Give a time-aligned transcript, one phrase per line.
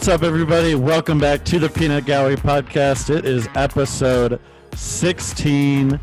[0.00, 0.74] What's up, everybody?
[0.74, 3.14] Welcome back to the Peanut Gallery podcast.
[3.14, 4.40] It is episode
[4.74, 6.00] 16.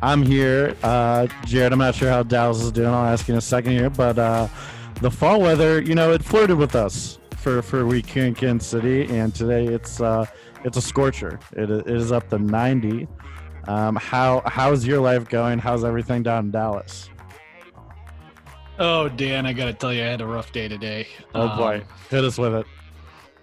[0.00, 0.76] I'm here.
[0.84, 2.86] Uh, Jerod, I'm not sure how Dallas is doing.
[2.86, 3.90] I'll ask you in a second here.
[3.90, 4.46] But uh,
[5.00, 8.36] the fall weather, you know, it flirted with us for, for a week here in
[8.36, 9.06] Kansas City.
[9.06, 10.24] And today it's uh,
[10.64, 11.40] it's a scorcher.
[11.56, 13.08] It, it is up to 90.
[13.66, 15.58] Um, how How's your life going?
[15.58, 17.10] How's everything down in Dallas?
[18.78, 21.08] Oh, Dan, I got to tell you, I had a rough day today.
[21.34, 21.78] Oh, boy.
[21.78, 22.66] Um, Hit us with it.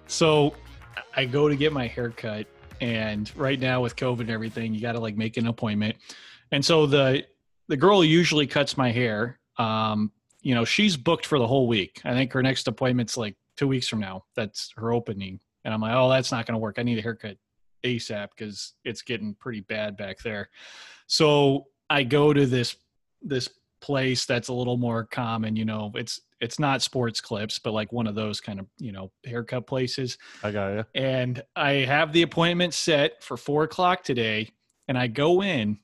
[0.07, 0.55] So
[1.15, 2.47] I go to get my hair cut,
[2.81, 5.95] and right now with COVID and everything, you got to like make an appointment.
[6.51, 7.25] And so the
[7.67, 10.11] the girl usually cuts my hair, um,
[10.41, 12.01] you know, she's booked for the whole week.
[12.05, 14.25] I think her next appointment's like two weeks from now.
[14.35, 16.75] That's her opening, and I'm like, oh, that's not going to work.
[16.77, 17.37] I need a haircut
[17.83, 20.49] ASAP because it's getting pretty bad back there.
[21.07, 22.75] So I go to this
[23.21, 23.49] this
[23.85, 25.55] place that's a little more common.
[25.55, 28.91] You know, it's it's not sports clips, but like one of those kind of you
[28.91, 30.17] know haircut places.
[30.43, 30.85] I got you.
[30.95, 34.49] And I have the appointment set for four o'clock today,
[34.87, 35.79] and I go in.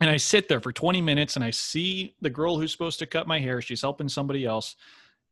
[0.00, 3.06] And I sit there for 20 minutes and I see the girl who's supposed to
[3.06, 3.62] cut my hair.
[3.62, 4.74] She's helping somebody else.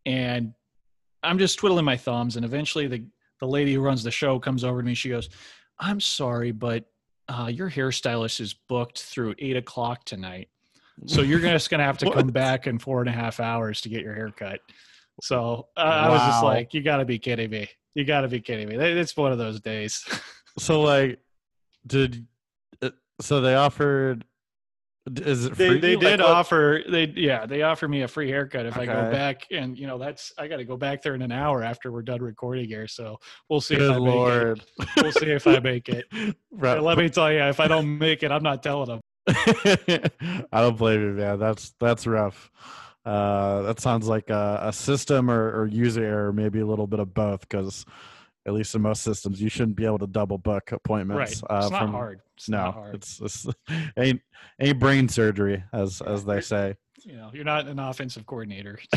[0.06, 0.54] And
[1.24, 2.36] I'm just twiddling my thumbs.
[2.36, 3.04] And eventually the,
[3.40, 4.94] the lady who runs the show comes over to me.
[4.94, 5.28] She goes,
[5.80, 6.84] I'm sorry, but
[7.28, 10.48] uh, your hairstylist is booked through eight o'clock tonight.
[11.06, 13.80] So you're just going to have to come back in four and a half hours
[13.82, 14.60] to get your hair cut.
[15.22, 17.68] So uh, I was just like, you got to be kidding me.
[17.94, 18.76] You got to be kidding me.
[18.76, 20.04] It's one of those days.
[20.58, 21.18] So like,
[21.86, 22.26] did
[22.82, 22.90] uh,
[23.22, 24.26] so they offered?
[25.16, 25.80] Is it they free?
[25.80, 28.84] they Like, did what- offer they yeah they offer me a free haircut if I
[28.84, 31.62] go back and you know that's I got to go back there in an hour
[31.64, 33.18] after we're done recording here so
[33.48, 34.58] we'll see if Good I make lord!
[34.78, 36.04] it we'll see if I make it
[36.52, 36.76] Right.
[36.76, 40.60] And let me tell you if I don't make it I'm not telling them I
[40.60, 41.38] don't blame you, man.
[41.38, 42.50] That's that's rough.
[43.04, 47.00] Uh, that sounds like a, a system or, or user error, maybe a little bit
[47.00, 47.40] of both.
[47.40, 47.84] Because
[48.46, 51.18] at least in most systems, you shouldn't be able to double book appointments.
[51.18, 51.66] right appointments.
[51.66, 53.46] it's uh, not from, hard it's no, not hard it's, it's
[53.96, 54.20] ain't
[54.60, 56.74] ain't brain surgery, as as they say.
[57.04, 58.78] you know you're not an offensive coordinator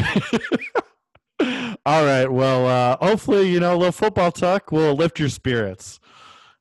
[1.88, 2.32] All right.
[2.32, 6.00] Well, uh, hopefully, you know, a little football talk will lift your spirits.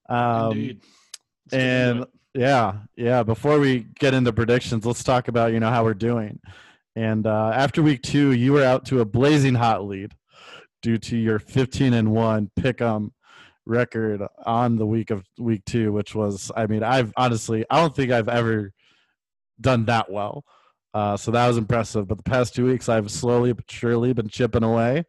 [0.08, 0.80] Um, indeed
[1.46, 2.04] Let's and.
[2.34, 3.22] Yeah, yeah.
[3.22, 6.40] Before we get into predictions, let's talk about you know how we're doing.
[6.96, 10.12] And uh, after week two, you were out to a blazing hot lead
[10.82, 13.10] due to your 15 and one pick'em
[13.66, 17.96] record on the week of week two, which was, I mean, I've honestly, I don't
[17.96, 18.72] think I've ever
[19.60, 20.44] done that well.
[20.92, 22.06] Uh, so that was impressive.
[22.06, 25.04] But the past two weeks, I've slowly but surely been chipping away.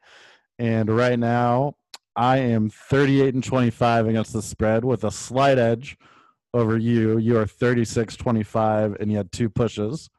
[0.57, 1.75] And right now,
[2.15, 5.97] I am 38 and 25 against the spread with a slight edge
[6.55, 7.17] over you.
[7.17, 10.09] You are 36 25, and you had two pushes.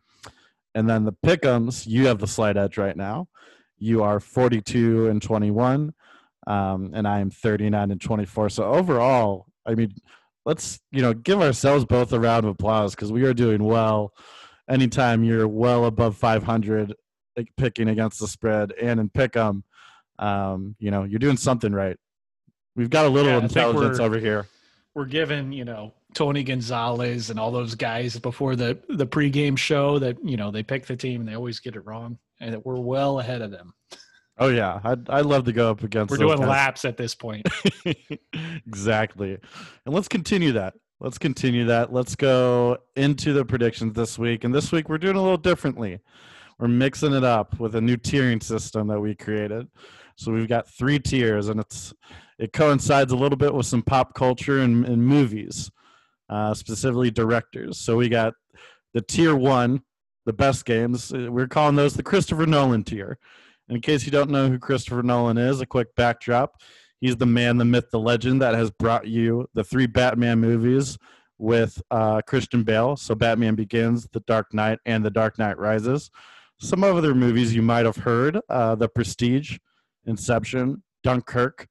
[0.74, 3.28] And then the pickums, you have the slight edge right now.
[3.78, 5.94] You are 42 and 21,
[6.46, 8.50] um, and I am 39 and 24.
[8.50, 9.94] So overall, I mean,
[10.44, 14.12] let's you know give ourselves both a round of applause because we are doing well.
[14.68, 16.94] Anytime you're well above 500
[17.36, 19.62] like, picking against the spread and in pick'em,
[20.18, 21.96] um, you know you're doing something right.
[22.74, 24.46] We've got a little Yeah, intelligence over here.
[24.94, 29.98] we're given you know Tony Gonzalez and all those guys before the the pregame show
[29.98, 32.64] that you know they pick the team and they always get it wrong and that
[32.64, 33.74] we're well ahead of them
[34.38, 36.10] Oh yeah, I'd I'd love to go up against.
[36.10, 36.48] we're doing guys.
[36.48, 37.46] laps at this point
[38.66, 39.38] exactly,
[39.86, 40.74] and let's continue that.
[41.00, 41.92] Let's continue that.
[41.92, 44.44] Let's go into the predictions this week.
[44.44, 46.00] And this week we're doing a little differently.
[46.58, 49.68] We're mixing it up with a new tiering system that we created.
[50.16, 51.94] So we've got three tiers, and it's
[52.38, 55.70] it coincides a little bit with some pop culture and, and movies,
[56.28, 57.78] uh, specifically directors.
[57.78, 58.34] So we got
[58.94, 59.82] the tier one,
[60.24, 61.12] the best games.
[61.12, 63.18] We're calling those the Christopher Nolan tier.
[63.68, 66.60] In case you don't know who Christopher Nolan is, a quick backdrop.
[67.00, 70.98] He's the man, the myth, the legend that has brought you the three Batman movies
[71.38, 72.96] with uh, Christian Bale.
[72.96, 76.10] So Batman Begins, The Dark Knight, and The Dark Knight Rises.
[76.58, 79.58] Some other movies you might have heard uh, The Prestige,
[80.06, 81.68] Inception, Dunkirk,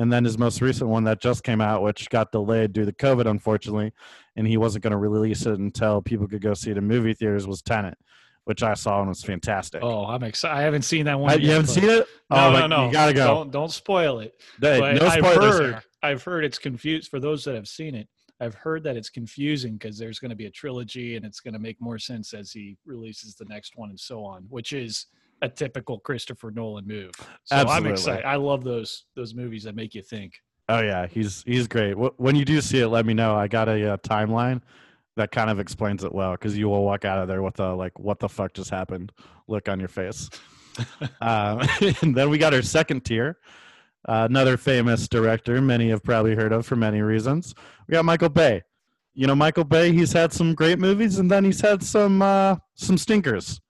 [0.00, 2.92] and then his most recent one that just came out, which got delayed due to
[2.92, 3.92] COVID, unfortunately,
[4.36, 7.12] and he wasn't going to release it until people could go see it in movie
[7.14, 7.98] theaters, was Tenet,
[8.44, 9.82] which I saw and was fantastic.
[9.82, 12.06] oh I'm excited I haven't seen that one Uh, yet, you haven't seen it?
[12.30, 13.26] no oh, no no You gotta go.
[13.26, 15.82] don't don't spoil it Hey, no I've heard.
[16.02, 18.08] I've heard it's confused for those that have seen it
[18.40, 21.52] I've heard that it's confusing because there's going to be a trilogy and it's going
[21.52, 25.06] to make more sense as he releases the next one and so on, which is
[25.42, 27.12] a typical Christopher Nolan move.
[27.44, 27.90] So I'm Absolutely.
[27.92, 28.24] excited.
[28.24, 30.34] I love those those movies that make you think.
[30.68, 31.94] Oh yeah, he's he's great.
[31.94, 33.34] When you do see it, let me know.
[33.34, 34.62] I got a, uh timeline
[35.16, 37.74] that kind of explains it well because you will walk out of there with a
[37.74, 39.12] like, "What the fuck just happened?"
[39.48, 40.30] look on your face.
[41.20, 41.60] um,
[42.02, 43.38] and then we got our second tier.
[44.08, 47.54] uh, another famous director, many have probably heard of for many reasons.
[47.88, 48.62] We got Michael Bay.
[49.12, 52.56] You know, Michael Bay, he's had some great movies, and then he's had some uh,
[52.74, 53.60] some stinkers.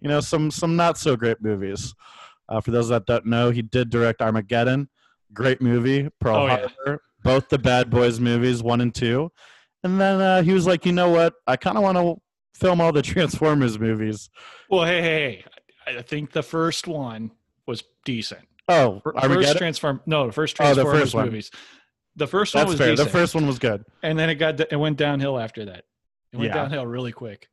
[0.00, 1.94] You know, some some not so great movies.
[2.48, 4.88] Uh, for those that don't know, he did direct Armageddon,
[5.32, 6.08] great movie.
[6.20, 6.66] Pearl Oh, yeah.
[6.84, 9.30] Harbor, both the Bad Boys movies, one and two.
[9.84, 11.34] And then uh, he was like, you know what?
[11.46, 12.16] I kind of want to
[12.58, 14.28] film all the Transformers movies.
[14.68, 15.44] Well, hey, hey,
[15.86, 17.30] hey, I think the first one
[17.66, 18.46] was decent.
[18.68, 19.56] Oh, Fir- First Armageddon.
[19.56, 21.50] transform, no, the first Oh, the Transformers first movies.
[22.16, 22.90] The first one That's was fair.
[22.90, 23.84] decent, The first one was good.
[24.02, 25.84] and then it got it went downhill after that.
[26.32, 26.54] It went Yeah.
[26.54, 27.48] downhill really quick.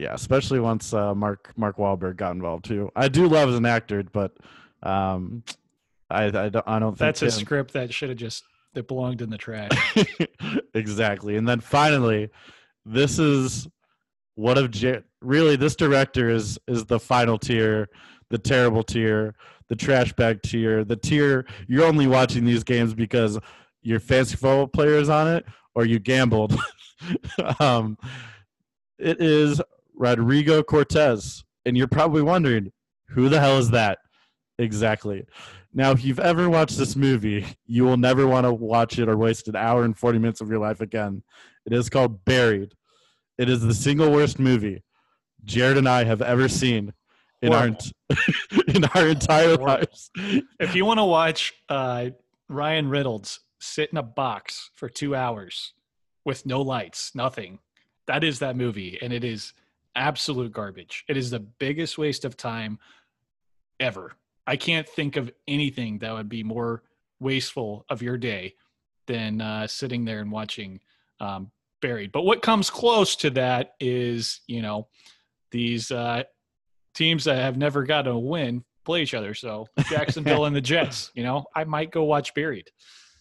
[0.00, 2.90] Yeah, especially once uh, Mark Mark Wahlberg got involved too.
[2.96, 4.32] I do love as an actor, but
[4.82, 5.44] um,
[6.08, 9.20] I I don't I don't think That's a script that should have just that belonged
[9.20, 9.70] in the trash.
[10.74, 11.36] exactly.
[11.36, 12.30] And then finally,
[12.86, 13.68] this is
[14.36, 17.90] what of J- really this director is is the final tier,
[18.30, 19.34] the terrible tier,
[19.68, 23.38] the trash bag tier, the tier you're only watching these games because
[23.82, 25.44] your fantasy football player is on it
[25.74, 26.58] or you gambled.
[27.60, 27.98] um,
[28.98, 29.60] it is
[30.00, 32.72] Rodrigo Cortés, and you're probably wondering
[33.10, 33.98] who the hell is that
[34.58, 35.26] exactly.
[35.74, 39.16] Now, if you've ever watched this movie, you will never want to watch it or
[39.16, 41.22] waste an hour and 40 minutes of your life again.
[41.66, 42.72] It is called Buried.
[43.36, 44.82] It is the single worst movie
[45.44, 46.94] Jerod and I have ever seen
[47.42, 47.66] in our
[48.68, 49.66] in our entire Horrible.
[49.66, 50.10] lives.
[50.58, 52.10] if you want to watch uh,
[52.48, 55.74] Ryan Reynolds sit in a box for two hours
[56.24, 57.58] with no lights, nothing,
[58.06, 59.52] that is that movie, and it is
[59.94, 61.04] absolute garbage.
[61.08, 62.78] It is the biggest waste of time
[63.78, 64.12] ever.
[64.46, 66.82] I can't think of anything that would be more
[67.20, 68.54] wasteful of your day
[69.06, 70.80] than uh, sitting there and watching
[71.20, 71.50] um,
[71.80, 72.12] Buried.
[72.12, 74.88] But what comes close to that is, you know,
[75.50, 76.24] these uh,
[76.94, 79.32] teams that have never got a win play each other.
[79.32, 82.70] So Jacksonville and the Jets, you know, I might go watch Buried.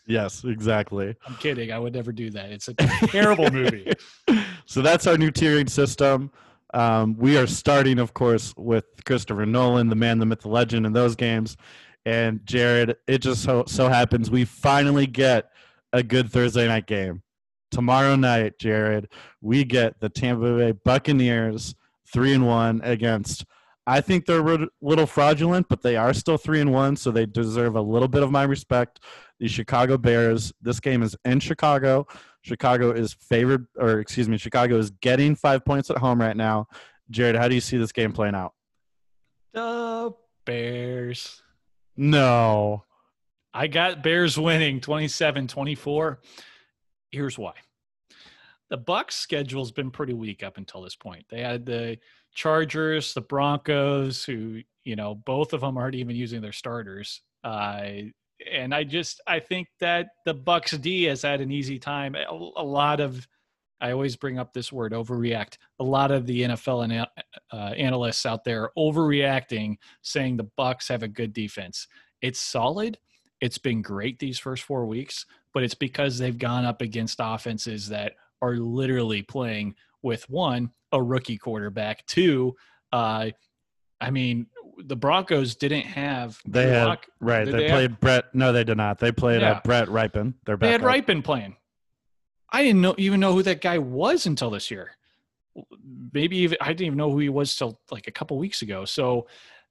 [0.07, 1.15] Yes, exactly.
[1.25, 1.71] I'm kidding.
[1.71, 2.51] I would never do that.
[2.51, 3.93] It's a terrible movie.
[4.65, 6.31] so that's our new tiering system.
[6.73, 10.85] Um, we are starting, of course, with Christopher Nolan, the man, the myth, the legend,
[10.85, 11.57] in those games.
[12.05, 15.49] And Jerod, it just so, so happens we finally get
[15.93, 17.23] a good Thursday night game.
[17.71, 19.05] Tomorrow night, Jerod,
[19.41, 21.75] we get the Tampa Bay Buccaneers
[22.11, 23.45] three and one against.
[23.85, 27.25] I think they're a little fraudulent, but they are still three and one, so they
[27.25, 28.99] deserve a little bit of my respect.
[29.39, 30.53] The Chicago Bears.
[30.61, 32.05] This game is in Chicago.
[32.41, 36.67] Chicago is favored, or excuse me, Chicago is getting five points at home right now.
[37.11, 38.53] Jerod, how do you see this game playing out?
[39.53, 40.13] The
[40.45, 41.41] Bears.
[41.97, 42.85] No.
[43.53, 46.17] I got Bears winning 27-24.
[47.11, 47.53] Here's why.
[48.69, 51.25] The Bucs schedule's been pretty weak up until this point.
[51.29, 51.97] They had the
[52.35, 57.21] Chargers, the Broncos, who, you know, both of them aren't even using their starters.
[57.43, 57.81] Uh,
[58.51, 62.15] and I just I think that the Bucs D has had an easy time.
[62.15, 63.27] A, a lot of
[63.81, 65.57] I always bring up this word overreact.
[65.79, 67.07] A lot of the NFL and
[67.51, 71.87] uh, analysts out there overreacting, saying the Bucs have a good defense.
[72.21, 72.97] It's solid.
[73.39, 77.87] It's been great these first four weeks, but it's because they've gone up against offenses
[77.87, 82.55] that are literally playing with one a rookie quarterback, two.
[82.91, 83.29] Uh,
[84.01, 84.47] I mean,
[84.83, 87.45] the Broncos didn't have They had right.
[87.45, 88.25] They, they have- played Brett.
[88.33, 88.99] No, they did not.
[88.99, 89.51] They played Yeah.
[89.53, 90.33] uh, Brett Rypien.
[90.45, 90.81] Their They had.
[90.81, 91.55] Rypien playing.
[92.51, 94.91] I didn't know even know who that guy was until this year.
[96.13, 98.85] Maybe even I didn't even know who he was till like a couple weeks ago.
[98.85, 99.27] So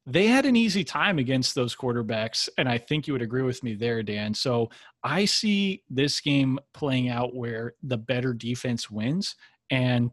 [0.07, 3.63] they had an easy time against those quarterbacks, and I think you would agree with
[3.63, 4.33] me there, Dan.
[4.35, 4.71] So
[5.03, 9.35] I see this game playing out where the better defense wins,
[9.71, 10.11] and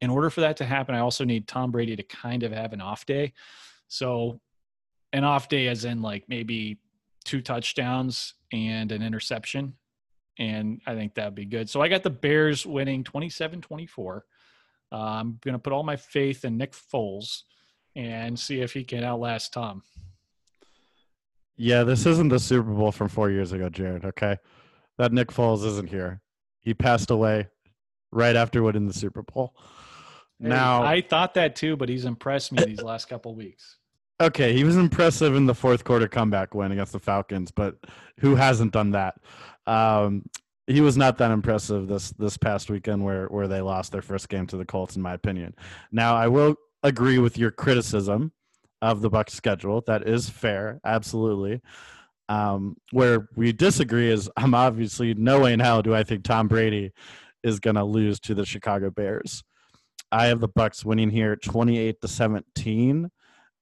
[0.00, 2.72] in order for that to happen, I also need Tom Brady to kind of have
[2.72, 3.32] an off day.
[3.92, 4.40] So
[5.12, 6.78] an off day, as in like maybe
[7.24, 9.74] two touchdowns and an interception
[10.38, 11.68] and I think that'd be good.
[11.68, 14.16] So I got the Bears winning 27-24.
[14.90, 17.42] Uh, I'm going to put all my faith in Nick Foles
[17.94, 19.82] and see if he can outlast Tom.
[21.56, 24.04] Yeah, this isn't the Super Bowl from four years ago, Jerod.
[24.04, 24.38] Okay,
[24.98, 26.20] that Nick Foles isn't here.
[26.60, 27.48] He passed away
[28.10, 29.54] right after winning the Super Bowl.
[30.40, 33.76] Now, I thought that too, but he's impressed me these last couple weeks.
[34.22, 37.74] Okay, he was impressive in the fourth quarter comeback win against the Falcons, but
[38.20, 39.16] who hasn't done that?
[39.66, 40.22] Um,
[40.68, 44.28] he was not that impressive this this past weekend, where where they lost their first
[44.28, 45.56] game to the Colts, in my opinion.
[45.90, 48.30] Now, I will agree with your criticism
[48.80, 49.82] of the Bucs schedule.
[49.88, 51.60] That is fair, absolutely.
[52.28, 56.46] Um, where we disagree is I'm obviously no way in hell do I think Tom
[56.46, 56.92] Brady
[57.42, 59.42] is going to lose to the Chicago Bears.
[60.12, 63.10] I have the Bucs winning here 28 to 17.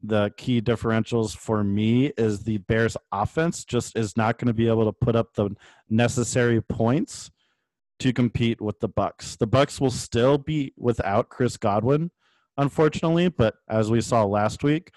[0.02, 4.68] The key differentials for me is the Bears offense just is not going to be
[4.68, 5.50] able to put up the
[5.88, 7.30] necessary points
[7.98, 9.36] to compete with the Bucs.
[9.36, 12.10] The Bucs will still be without Chris Godwin,
[12.56, 14.92] unfortunately, but as we saw last week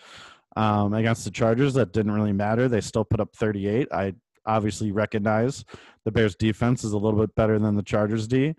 [0.56, 2.70] um, against the Chargers, that didn't really matter.
[2.70, 3.90] They still put up 38.
[3.92, 4.14] I
[4.46, 5.66] obviously recognize
[6.06, 8.56] the Bears defense is a little bit better than the Chargers D,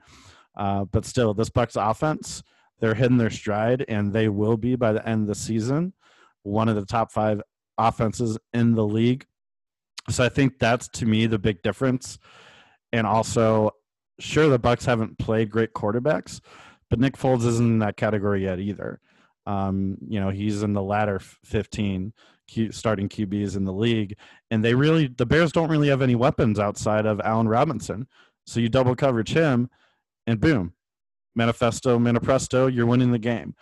[0.57, 2.43] uh, but still, this Bucs offense
[2.81, 5.93] they're hitting their stride, and they will be by the end of the season
[6.45, 7.43] one of the top five
[7.77, 9.27] offenses in the league.
[10.11, 12.19] So I think that's to me the big difference.
[12.93, 13.73] And also,
[14.21, 16.41] sure, the Bucs haven't played great quarterbacks,
[16.89, 19.01] but Nick Foles isn't in that category yet either.
[19.47, 22.13] Um, you know, he's in the latter 15
[22.49, 24.17] Q, starting QBs in the league,
[24.51, 28.07] and they really the Bears don't really have any weapons outside of Allen Robinson.
[28.47, 29.71] So you double coverage him,
[30.27, 30.75] and boom,
[31.35, 33.55] manifesto, manifesto, you're winning the game.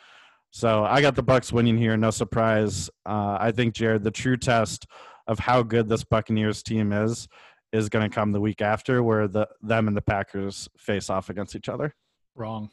[0.53, 2.91] So I got the Bucs winning here, no surprise.
[3.07, 4.87] Uh, I think Jerod, the true test
[5.27, 7.27] of how good this Buccaneers team is,
[7.73, 11.31] is going to come the week after, where the them and the Packers face off
[11.31, 11.95] against each other.
[12.35, 12.69] Wrong.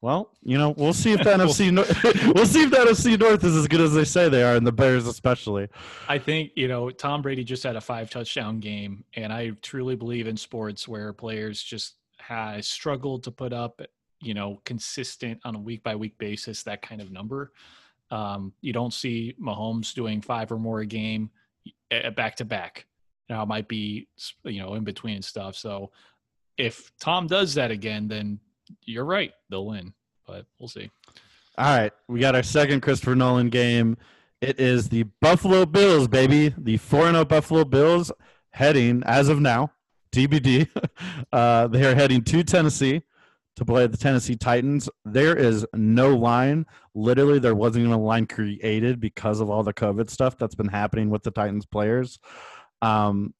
[0.00, 1.74] Well, you know, we'll see if the NFC
[2.34, 4.64] we'll see if the NFC North is as good as they say they are, and
[4.64, 5.66] the Bears especially.
[6.08, 9.96] I think you know Tom Brady just had a five touchdown game, and I truly
[9.96, 13.82] believe in sports where players just has struggled to put up
[14.22, 17.52] you know, consistent on a week by week basis, that kind of number.
[18.10, 21.30] Um, you don't see Mahomes doing five or more a game
[22.14, 22.86] back to back.
[23.28, 24.08] Now it might be,
[24.44, 25.56] you know, in between stuff.
[25.56, 25.90] So
[26.58, 28.38] if Tom does that again, then
[28.84, 29.32] you're right.
[29.48, 29.94] They'll win,
[30.26, 30.90] but we'll see.
[31.58, 31.92] All right.
[32.08, 33.96] We got our second Christopher Nolan game.
[34.40, 36.54] It is the Buffalo Bills, baby.
[36.58, 38.10] The 4 0 Buffalo Bills
[38.50, 39.72] heading, as of now,
[40.12, 40.68] TBD.
[41.32, 43.02] Uh, they are heading to Tennessee
[43.56, 44.88] to play the Tennessee Titans.
[45.04, 46.66] There is no line.
[46.94, 50.68] Literally, there wasn't even a line created because of all the COVID stuff that's been
[50.68, 52.18] happening with the Titans players.
[52.80, 53.34] Um,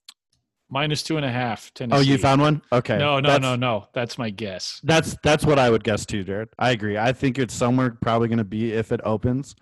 [0.73, 1.73] Minus two and a half.
[1.75, 1.99] Tennessee.
[1.99, 2.63] Oh, you found one?
[2.73, 2.97] Okay.
[2.97, 3.89] No, no, that's, no, no.
[3.93, 4.81] That's my guess.
[4.83, 6.49] That's that's what I would guess too, Jerod.
[6.59, 6.97] I agree.
[6.97, 9.55] I think it's somewhere probably going to be if it opens,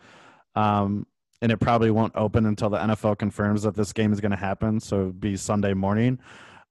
[0.54, 1.08] um,
[1.42, 4.36] and it probably won't open until the NFL confirms that this game is going to
[4.36, 4.78] happen.
[4.78, 6.20] So it'd be Sunday morning.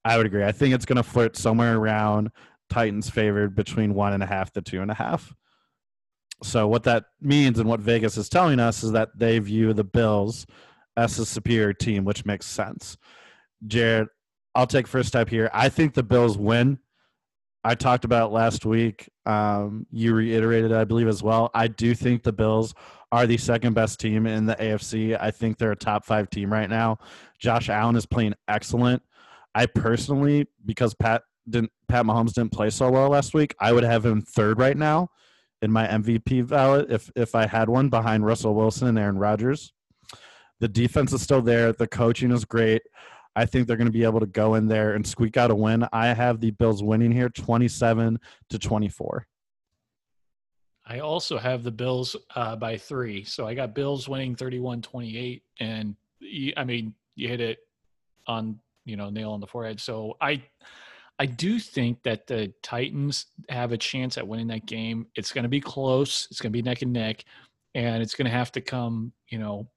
[0.06, 0.44] I would agree.
[0.44, 2.30] I think it's going to flirt somewhere around
[2.70, 5.34] Titans favored between one and a half to two and a half.
[6.42, 9.84] So what that means and what Vegas is telling us is that they view the
[9.84, 10.46] Bills
[10.96, 12.96] as a superior team, which makes sense.
[13.66, 14.06] Jerod,
[14.54, 15.50] I'll take first step here.
[15.52, 16.78] I think the Bills win.
[17.62, 19.10] I talked about last week.
[19.26, 21.50] Um, you reiterated, I believe, as well.
[21.52, 22.74] I do think the Bills
[23.12, 25.18] are the second best team in the AFC.
[25.20, 26.98] I think they're a top five team right now.
[27.38, 29.02] Josh Allen is playing excellent.
[29.54, 33.84] I personally, because Pat didn't Pat Mahomes didn't play so well last week, I would
[33.84, 35.08] have him third right now
[35.62, 39.72] in my MVP ballot if if I had one behind Russell Wilson and Aaron Rodgers.
[40.60, 41.72] The defense is still there.
[41.72, 42.82] The coaching is great.
[43.36, 45.54] I think they're going to be able to go in there and squeak out a
[45.54, 45.86] win.
[45.92, 48.18] I have the Bills winning here 27
[48.50, 49.26] to 24.
[50.84, 53.24] I also have the Bills uh, by three.
[53.24, 55.42] So I got Bills winning 31 28.
[55.60, 55.94] And
[56.56, 57.58] I mean, you hit it
[58.26, 59.80] on, you know, nail on the forehead.
[59.80, 60.42] So I,
[61.20, 65.06] I do think that the Titans have a chance at winning that game.
[65.14, 66.26] It's going to be close.
[66.30, 67.26] It's going to be neck and neck,
[67.74, 69.68] and it's going to have to come, you know,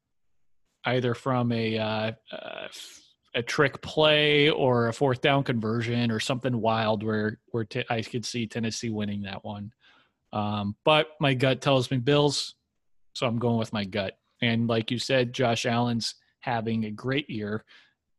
[0.85, 2.67] either from a uh, uh,
[3.35, 8.01] a trick play or a fourth down conversion or something wild where where t- I
[8.03, 9.73] could see Tennessee winning that one.
[10.31, 12.55] Um, but my gut tells me Bills,
[13.15, 14.17] so I'm going with my gut.
[14.41, 17.65] And like you said, Josh Allen's having a great year,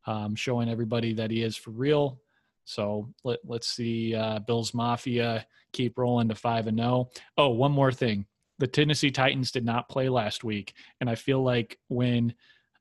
[0.05, 2.19] um, showing everybody that he is for real.
[2.65, 7.09] So let, let's see uh, Bills Mafia keep rolling to 5 and 0.
[7.37, 8.25] Oh, one more thing.
[8.59, 10.73] The Tennessee Titans did not play last week.
[10.99, 12.33] And I feel like when,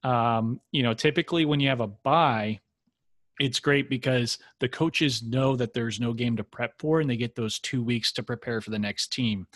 [0.02, 2.60] um, you know, typically when you have a bye,
[3.40, 7.16] it's great because the coaches know that there's no game to prep for and they
[7.16, 9.46] get those two weeks to prepare for the next team.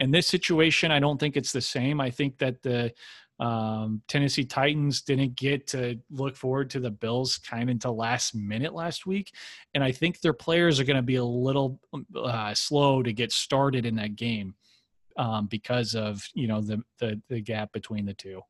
[0.00, 2.00] In this situation, I don't think it's the same.
[2.00, 2.92] I think that the
[3.42, 8.36] um, Tennessee Titans didn't get to look forward to the Bills kind of until last
[8.36, 9.32] minute last week,
[9.74, 11.80] and I think their players are going to be a little
[12.14, 14.54] uh, slow to get started in that game
[15.16, 18.40] um, because of you know the, the the gap between the two.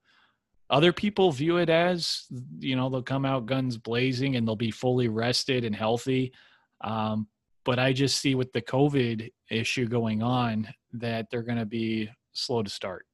[0.68, 2.26] Other people view it as
[2.58, 6.34] you know they'll come out guns blazing and they'll be fully rested and healthy.
[6.82, 7.28] Um,
[7.64, 12.10] but I just see with the COVID issue going on that they're going to be
[12.34, 13.06] slow to start.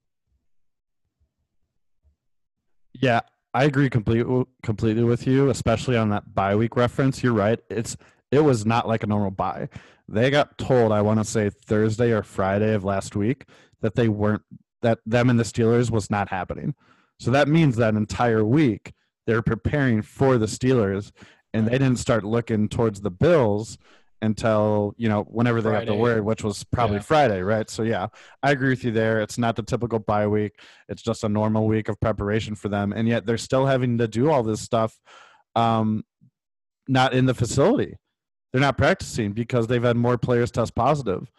[3.01, 3.21] Yeah,
[3.55, 7.23] I agree completely completely with you, especially on that bye week reference.
[7.23, 7.59] You're right.
[7.71, 7.97] It's
[8.31, 9.69] it was not like a normal bye.
[10.09, 13.45] They got told, I want to say Thursday or Friday of last week,
[13.81, 14.43] that they weren't
[14.83, 16.75] that them and the Steelers was not happening.
[17.21, 18.93] So that means that entire week
[19.27, 21.13] they're preparing for the Steelers,
[21.53, 23.77] and they didn't start looking towards the Bills
[24.21, 26.01] until you know whenever they got the Friday.
[26.01, 27.03] word, which was probably Yeah.
[27.03, 27.69] Friday, right?
[27.71, 28.09] So yeah,
[28.43, 29.21] I agree with you there.
[29.21, 30.59] It's not the typical bye week;
[30.89, 34.09] it's just a normal week of preparation for them, and yet they're still having to
[34.09, 34.99] do all this stuff,
[35.55, 36.05] um,
[36.89, 37.97] not in the facility.
[38.53, 41.31] They're not practicing because they've had more players test positive.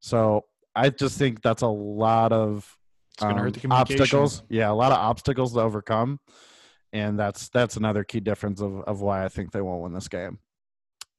[0.00, 0.44] So
[0.74, 2.76] I just think that's a lot of
[3.14, 4.42] It's going to um, obstacles.
[4.48, 6.20] Yeah, a lot of obstacles to overcome,
[6.92, 10.08] and that's that's another key difference of of why I think they won't win this
[10.08, 10.38] game.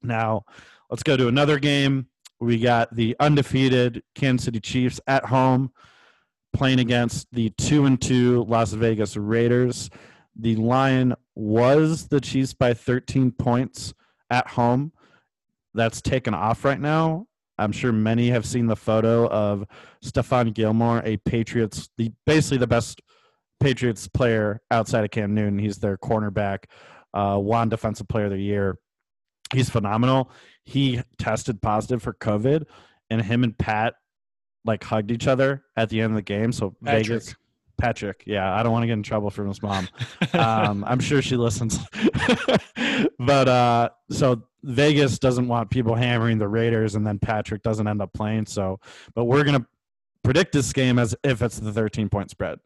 [0.02, 0.44] Now,
[0.90, 2.06] let's go to another game.
[2.40, 5.72] We got the undefeated Kansas City Chiefs at home
[6.52, 9.90] playing against the two and two Las Vegas Raiders.
[10.36, 13.92] The line was the Chiefs by 13 points
[14.30, 14.92] at home.
[15.74, 17.26] That's taken off right now.
[17.58, 19.66] I'm sure many have seen the photo of
[20.04, 23.02] Stephon Gilmore, a Patriots, the basically the best
[23.58, 25.58] Patriots player outside of Cam Newton.
[25.58, 26.64] He's their cornerback,
[27.12, 28.78] uh, won Defensive Player of the Year.
[29.52, 30.30] He's phenomenal.
[30.68, 32.66] He tested positive for COVID,
[33.08, 33.94] and him and Pat
[34.66, 36.52] like hugged each other at the end of the game.
[36.52, 37.06] So Patrick.
[37.06, 37.34] Vegas,
[37.78, 39.88] Patrick, yeah, I don't want to get in trouble from his mom.
[40.34, 41.78] um, I'm sure she listens.
[43.18, 48.02] but uh, so Vegas doesn't want people hammering the Raiders, and then Patrick doesn't end
[48.02, 48.44] up playing.
[48.44, 48.78] So,
[49.14, 49.66] but we're gonna
[50.22, 52.58] predict this game as if it's the 13 point spread.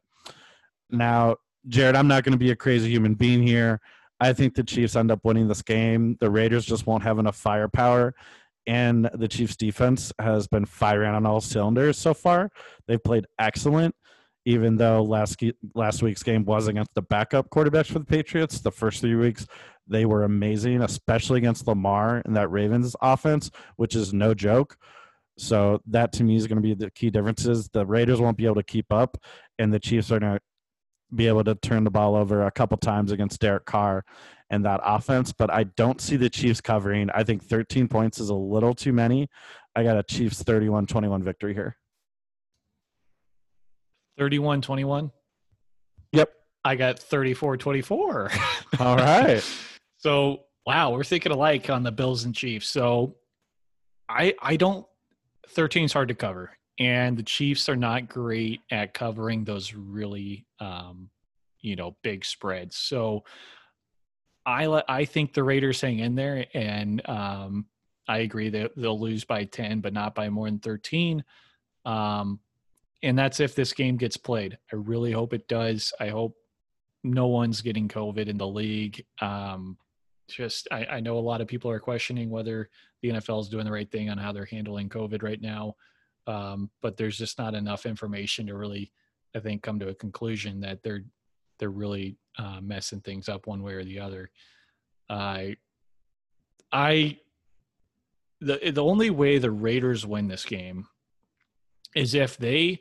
[0.90, 1.36] Now,
[1.68, 3.80] Jerod, I'm not going to be a crazy human being here.
[4.22, 6.16] I think the Chiefs end up winning this game.
[6.20, 8.14] The Raiders just won't have enough firepower.
[8.68, 12.48] And the Chiefs defense has been firing on all cylinders so far.
[12.86, 13.96] They've played excellent,
[14.44, 15.42] even though last
[15.74, 18.60] last week's game was against the backup quarterbacks for the Patriots.
[18.60, 19.44] The first three weeks
[19.88, 24.76] they were amazing, especially against Lamar and that Ravens offense, which is no joke.
[25.36, 27.68] So that to me is going to be the key differences.
[27.72, 29.16] The Raiders won't be able to keep up,
[29.58, 30.20] and the Chiefs are
[31.14, 34.04] be able to turn the ball over a couple times against Derek Carr
[34.50, 35.32] and that offense.
[35.32, 37.10] But I don't see the Chiefs covering.
[37.14, 39.28] I think 13 points is a little too many.
[39.74, 41.76] I got a Chiefs 31 21 victory here.
[44.18, 45.10] 31 21.
[46.12, 46.32] Yep.
[46.64, 48.30] I got 34 24.
[48.80, 49.42] All right.
[49.98, 52.68] So, wow, we're thinking alike on the Bills and Chiefs.
[52.68, 53.16] So,
[54.08, 54.86] I I don't
[55.48, 60.46] 13 is hard to cover and the Chiefs are not great at covering those really
[60.60, 61.10] um
[61.60, 62.76] you know, big spreads.
[62.76, 63.22] So,
[64.44, 67.66] I I think the Raiders hang in there and um
[68.08, 71.22] I agree that they'll lose by 10 but not by more than 13.
[71.84, 72.40] Um
[73.02, 74.58] and that's if this game gets played.
[74.72, 75.92] I really hope it does.
[75.98, 76.36] I hope
[77.04, 79.04] no one's getting COVID in the league.
[79.20, 79.76] Um,
[80.28, 82.70] just I, I know a lot of people are questioning whether
[83.02, 85.74] the NFL is doing the right thing on how they're handling COVID right now,
[86.26, 88.92] um, but there's just not enough information to really,
[89.34, 91.04] I think, come to a conclusion that they're
[91.58, 94.30] they're really uh, messing things up one way or the other.
[95.08, 95.56] I
[96.72, 97.18] I
[98.40, 100.86] the the only way the Raiders win this game
[101.94, 102.80] is if they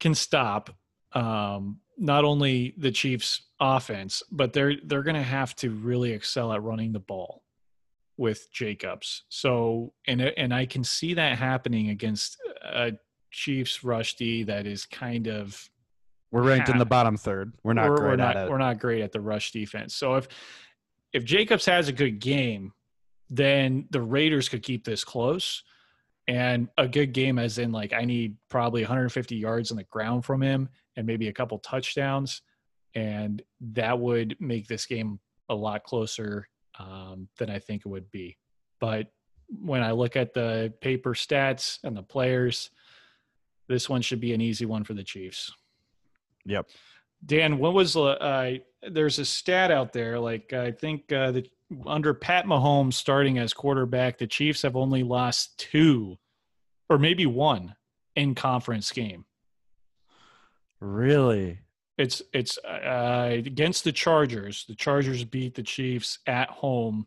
[0.00, 0.70] can stop
[1.12, 6.52] um, not only the Chiefs' offense, but they're they're going to have to really excel
[6.52, 7.41] at running the ball
[8.16, 9.24] with Jacobs.
[9.28, 12.92] So, and and I can see that happening against a
[13.30, 15.68] Chiefs rush D that is kind of
[16.30, 17.54] We're ranked in the bottom third.
[17.62, 18.50] We're not we're, great we're not at it.
[18.50, 19.94] we're not great at the rush defense.
[19.94, 20.28] So if
[21.12, 22.72] if Jacobs has a good game,
[23.28, 25.62] then the Raiders could keep this close.
[26.28, 30.24] And a good game, as in like I need probably 150 yards on the ground
[30.24, 32.42] from him and maybe a couple touchdowns,
[32.94, 36.46] and that would make this game a lot closer
[36.78, 38.36] um, than I think it would be.
[38.80, 39.08] But
[39.48, 42.70] when I look at the paper stats and the players,
[43.68, 45.52] this one should be an easy one for the Chiefs.
[46.44, 46.68] Yep.
[47.24, 48.52] Dan, what was uh, uh,
[48.90, 51.48] there's a stat out there like I think uh, that
[51.86, 56.18] under Pat Mahomes starting as quarterback, the Chiefs have only lost two,
[56.88, 57.74] or maybe one,
[58.16, 59.24] in conference game.
[60.80, 61.60] Really?
[62.02, 64.64] It's it's uh, against the Chargers.
[64.68, 67.06] The Chargers beat the Chiefs at home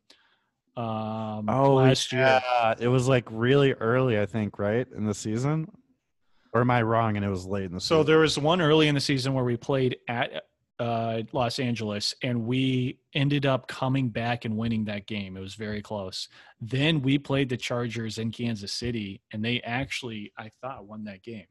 [0.78, 2.22] um, Oh, last year.
[2.22, 2.76] yeah.
[2.80, 5.68] It was like really early, I think, right in the season.
[6.54, 7.18] Or am I wrong?
[7.18, 7.98] And it was late in the So season.
[8.00, 10.44] So there was one early in the season where we played at
[10.80, 15.36] uh, Los Angeles, and we ended up coming back and winning that game.
[15.38, 16.28] It was very close.
[16.62, 21.24] Then we played the Chargers in Kansas City, and they actually, I thought, won that
[21.24, 21.48] game,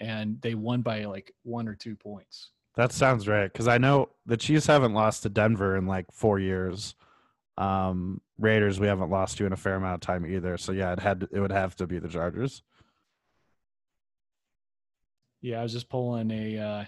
[0.00, 2.50] and they won by like one or two points.
[2.76, 6.38] That sounds right because I know the Chiefs haven't lost to Denver in like four
[6.38, 6.94] years.
[7.58, 10.56] Um, Raiders we haven't lost to in a fair amount of time either.
[10.56, 12.62] So yeah, it had to, it would have to be the Chargers.
[15.42, 16.84] Yeah, I was just pulling a uh,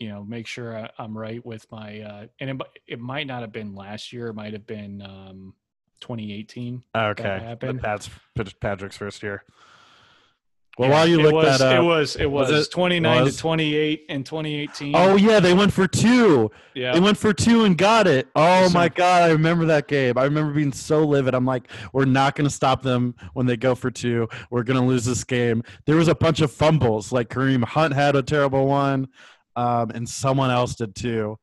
[0.00, 2.00] you know, make sure I, I'm right with my.
[2.00, 2.56] Uh, and it,
[2.88, 4.28] it might not have been last year.
[4.28, 5.54] It might have been um,
[6.00, 6.82] 2018.
[6.96, 7.80] Okay, happened.
[7.80, 8.08] that's
[8.60, 9.44] Patrick's first year.
[10.80, 13.24] Well, Yeah, while you it look was, that it was it Was was, it- 29
[13.24, 13.34] was?
[13.36, 14.94] to 28 in 2018.
[14.96, 16.50] oh yeah, they went for two.
[16.74, 16.94] yeah.
[16.94, 18.28] They went for two and got it.
[18.34, 20.16] Oh So- my god, I remember that game.
[20.16, 21.34] I remember being so livid.
[21.34, 24.26] I'm like, we're not going to stop them when they go for two.
[24.50, 25.62] We're going to lose this game.
[25.84, 27.12] There was a bunch of fumbles.
[27.12, 29.08] Like Kareem Hunt had a terrible one,
[29.56, 31.38] um, and someone else did too.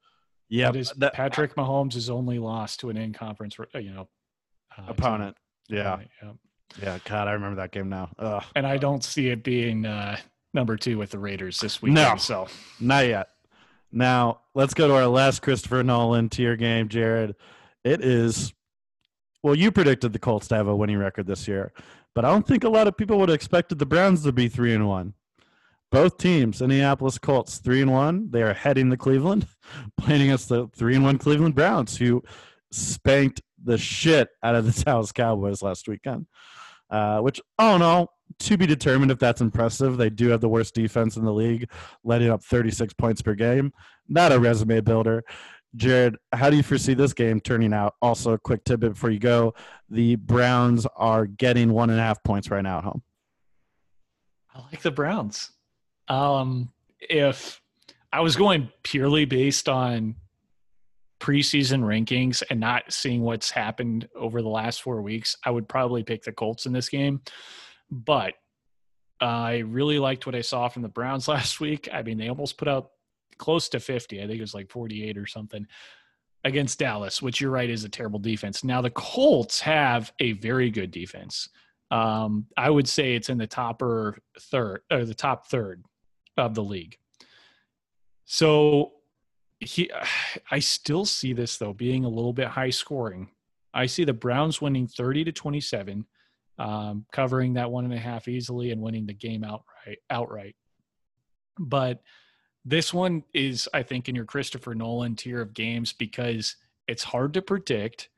[0.50, 0.72] Yeah,
[1.14, 4.08] Patrick Mahomes is only lost to an in-conference, you know,
[4.76, 5.38] uh, opponent.
[5.70, 6.32] Yeah, yeah.
[6.82, 7.00] Yeah.
[7.06, 8.10] God, I remember that game now.
[8.20, 8.44] Ugh.
[8.56, 10.18] And I don't see it being uh,
[10.54, 11.94] number two with the Raiders this week.
[11.94, 12.16] No.
[12.18, 12.48] So
[12.80, 13.30] Not yet.
[13.92, 17.36] Now let's go to our last Christopher Nolan tier game, Jerod.
[17.84, 18.54] It is
[19.44, 21.72] well, you predicted the Colts to have a winning record this year,
[22.14, 24.50] but I don't think a lot of people would have expected the Browns to be
[24.50, 25.14] three and one.
[25.90, 28.30] Both teams, Indianapolis Colts, three and one.
[28.30, 29.48] They are heading to Cleveland,
[29.98, 32.24] playing against the three and one Cleveland Browns, who
[32.72, 36.26] spanked the shit out of the Dallas Cowboys last weekend.
[36.90, 39.98] Uh, which, oh no, to be determined if that's impressive.
[39.98, 41.70] They do have the worst defense in the league,
[42.04, 43.74] letting up 36 points per game.
[44.08, 45.24] Not a resume builder.
[45.76, 47.96] Jerod, how do you foresee this game turning out?
[48.02, 49.54] Also, a quick tidbit before you go:
[49.90, 53.04] the Browns are getting one and a half points right now at home.
[54.56, 55.52] I like the Browns.
[56.08, 57.62] Um, if
[58.12, 60.16] I was going purely based on
[61.20, 66.04] preseason rankings and not seeing what's happened over the last four weeks, I would probably
[66.04, 67.22] pick the Colts in this game.
[67.90, 68.34] But
[69.20, 71.90] I really liked what I saw from the Browns last week.
[71.92, 72.92] I mean, they almost put up
[73.38, 74.22] close to 50.
[74.22, 75.66] I think it was like 48 or something
[76.44, 78.64] against Dallas, which you're right is a terrible defense.
[78.64, 81.50] Now, the Colts have a very good defense.
[81.90, 85.84] Um, I would say it's in the top or third or the top third
[86.36, 86.98] of the league.
[88.26, 88.92] So
[89.60, 89.92] he,
[90.52, 93.30] I still see this though being a little bit high scoring.
[93.74, 96.06] I see the Browns winning 30 to 27,
[96.58, 100.00] um, covering that one and a half easily and winning the game outright.
[100.10, 100.56] Outright,
[101.60, 102.02] but
[102.66, 107.34] this one is, I think, in your Christopher Nolan tier of games because it's hard
[107.36, 108.10] to predict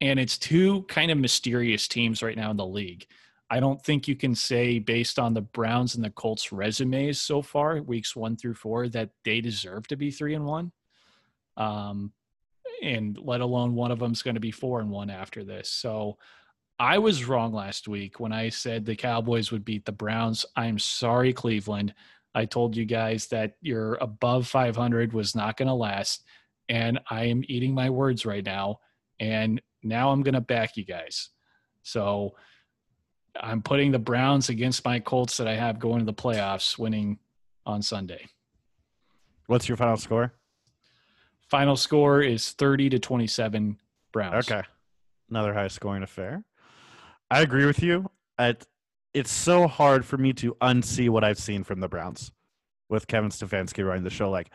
[0.00, 3.06] and it's two kind of mysterious teams right now in the league.
[3.48, 7.42] I don't think you can say based on the Browns and the Colts resumes so
[7.42, 10.72] far, weeks one through four, that they deserve to be three and one.
[11.56, 12.12] Um,
[12.82, 15.70] and let alone one of them's going to be four and one after this.
[15.70, 16.18] So
[16.78, 20.44] I was wrong last week when I said the Cowboys would beat the Browns.
[20.56, 21.94] I'm sorry, Cleveland.
[22.34, 26.24] I told you guys that your above 500 was not going to last,
[26.68, 28.80] and I am eating my words right now.
[29.20, 31.28] And now I'm going to back you guys.
[31.82, 32.34] So
[33.40, 37.18] I'm putting the Browns against my Colts that I have going to the playoffs, winning
[37.64, 38.26] on Sunday.
[39.46, 40.34] What's your final score?
[41.52, 43.76] Final score is 30 to 27
[44.10, 44.50] Browns.
[44.50, 44.62] Okay.
[45.28, 46.44] Another high scoring affair.
[47.30, 48.10] I agree with you.
[48.38, 48.66] It,
[49.12, 52.32] it's so hard for me to unsee what I've seen from the Browns
[52.88, 54.30] with Kevin Stefanski running the show.
[54.30, 54.48] Like,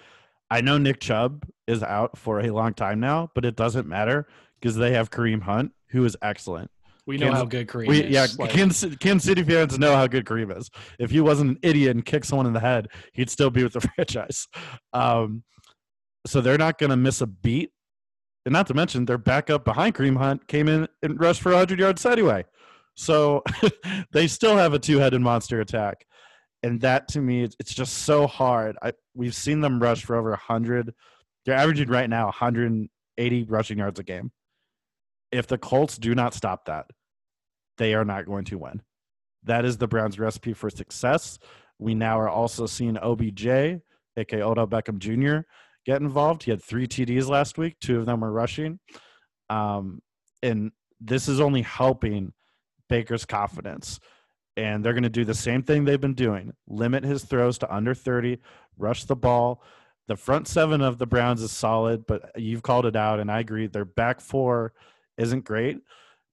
[0.49, 4.25] I know Nick Chubb is out for a long time now, but it doesn't matter
[4.59, 6.71] because they have Kareem Hunt, who is excellent.
[7.05, 8.09] We know Kansas- how good Kareem We, is.
[8.11, 10.71] yeah, Like, Kansas, Kansas City fans know how good Kareem is.
[10.97, 13.73] If he wasn't an idiot and kicked someone in the head, he'd still be with
[13.73, 14.47] the franchise.
[14.93, 15.43] Um,
[16.25, 17.71] so they're not going to miss a beat.
[18.45, 21.79] And not to mention, their backup behind Kareem Hunt came in and rushed for 100
[21.79, 22.45] yards anyway.
[22.95, 23.43] So
[24.11, 26.05] they still have a two headed monster attack.
[26.63, 28.77] And that to me, it's, just so hard.
[28.81, 30.93] I, we've seen them rush for over 100.
[31.45, 34.31] They're averaging right now 180 rushing yards a game.
[35.31, 36.87] If the Colts do not stop that,
[37.77, 38.81] they are not going to win.
[39.43, 41.37] That is the Browns' recipe for success.
[41.79, 45.47] We now are also seeing OBJ, aka Odell Beckham Jr.,
[45.87, 46.43] get involved.
[46.43, 47.77] He had three TDs last week.
[47.79, 48.79] Two of them were rushing,
[49.49, 50.01] um,
[50.43, 52.33] and this is only helping
[52.89, 53.99] Baker's confidence.
[54.57, 57.73] And they're going to do the same thing they've been doing: limit his throws to
[57.73, 58.39] under thirty,
[58.77, 59.63] rush the ball.
[60.07, 63.39] The front seven of the Browns is solid, but you've called it out, and I
[63.39, 63.67] agree.
[63.67, 64.73] Their back four
[65.17, 65.79] isn't great.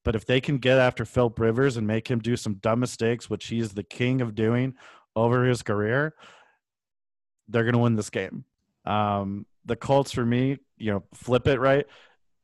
[0.05, 3.31] But if they can get after Philip Rivers and make him do some dumb mistakes,
[3.31, 4.75] which he's the king of doing
[5.17, 6.14] over his career,
[7.49, 8.45] they're going to win this game.
[8.85, 11.87] Um, the Colts, for me, you know, flip it right.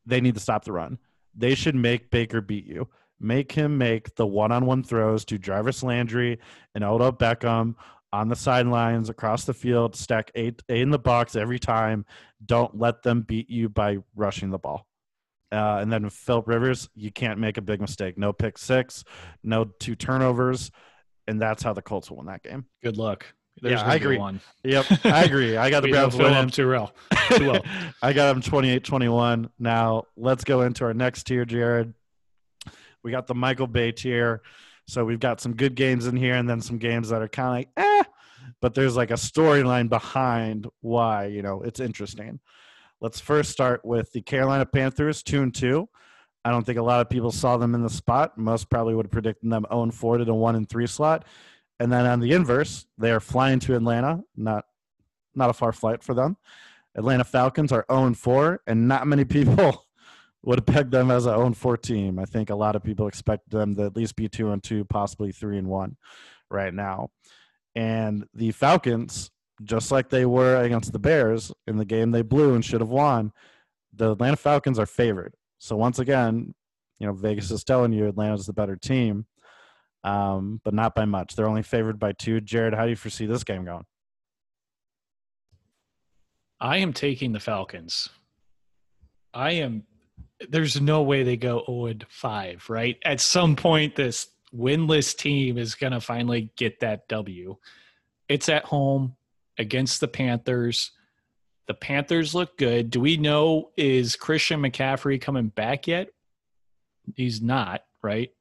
[0.05, 0.97] They need to stop the run.
[1.35, 2.89] They should make Baker beat you.
[3.19, 6.39] Make him make the one-on-one throws to Jarvis Landry
[6.73, 7.75] and Odell Beckham
[8.11, 9.95] on the sidelines across the field.
[9.95, 12.05] Stack eight, eight in the box every time.
[12.43, 14.87] Don't let them beat you by rushing the ball.
[15.51, 18.17] Uh, and then Philip Rivers, you can't make a big mistake.
[18.17, 19.03] No pick six,
[19.43, 20.71] no two turnovers,
[21.27, 22.65] and that's how the Colts will win that game.
[22.81, 23.25] good luck.
[23.61, 24.17] There's Yeah, I agree.
[24.17, 24.39] One.
[24.63, 25.57] Yep, I agree.
[25.57, 26.33] I got the Browns winning.
[26.33, 26.93] up too well.
[27.35, 27.63] Too well.
[28.01, 29.49] I got them 28 21.
[29.57, 31.93] Now, let's go into our next tier, Jerod.
[33.03, 34.41] We got the Michael Bay tier.
[34.87, 37.47] So we've got some good games in here and then some games that are kind
[37.47, 38.03] of like, eh,
[38.61, 42.39] but there's like a storyline behind why, you know, it's interesting.
[42.99, 45.87] Let's first start with the Carolina Panthers, 2 and 2.
[46.43, 48.37] I don't think a lot of people saw them in the spot.
[48.37, 51.25] Most probably would have predicted them 0 and 4 to the 1 and 3 slot.
[51.81, 54.21] And then on the inverse, they are flying to Atlanta.
[54.37, 54.65] Not
[55.33, 56.37] not a far flight for them.
[56.93, 59.87] Atlanta Falcons are 0 4, and not many people
[60.43, 62.19] would have pegged them as a 0 4 team.
[62.19, 64.85] I think a lot of people expect them to at least be 2 and 2,
[64.85, 65.97] possibly 3 and 1
[66.51, 67.09] right now.
[67.73, 69.31] And the Falcons,
[69.63, 72.89] just like they were against the Bears in the game they blew and should have
[72.89, 73.31] won,
[73.91, 75.33] the Atlanta Falcons are favored.
[75.57, 76.53] So once again,
[76.99, 79.25] you know, Vegas is telling you Atlanta's the better team,
[80.03, 81.35] um, but not by much.
[81.35, 82.41] They're only favored by two.
[82.41, 83.85] Jerod, how do you foresee this game going?
[86.59, 88.09] I am taking the Falcons.
[89.33, 89.83] I am.
[90.49, 92.97] There's no way they go 0 and 5, right?
[93.03, 97.57] At some point, this winless team is going to finally get that W.
[98.27, 99.15] It's at home
[99.57, 100.91] against the Panthers.
[101.67, 102.89] The Panthers look good.
[102.89, 106.09] Do we know is Christian McCaffrey coming back yet?
[107.15, 108.31] He's not, right?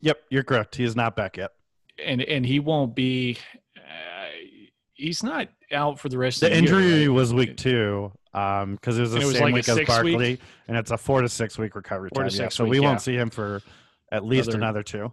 [0.00, 0.76] Yep, you're correct.
[0.76, 1.50] He is not back yet.
[2.04, 3.38] And and he won't be.
[3.76, 3.80] Uh,
[4.94, 7.14] he's not out for the rest The of the year, The injury right?
[7.14, 10.40] was week two because it was the it was same like week as Barkley, week?
[10.68, 12.32] and it's a four to six week recovery Four time.
[12.34, 12.48] yeah.
[12.48, 12.86] So week, we yeah.
[12.86, 13.60] won't see him for
[14.12, 15.12] at least Another- another two.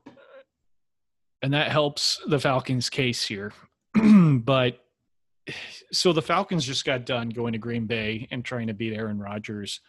[1.41, 3.51] and that helps the Falcons' case here.
[4.43, 4.79] but
[5.91, 9.19] so the Falcons just got done going to Green Bay and trying to beat Aaron
[9.19, 9.81] Rodgers,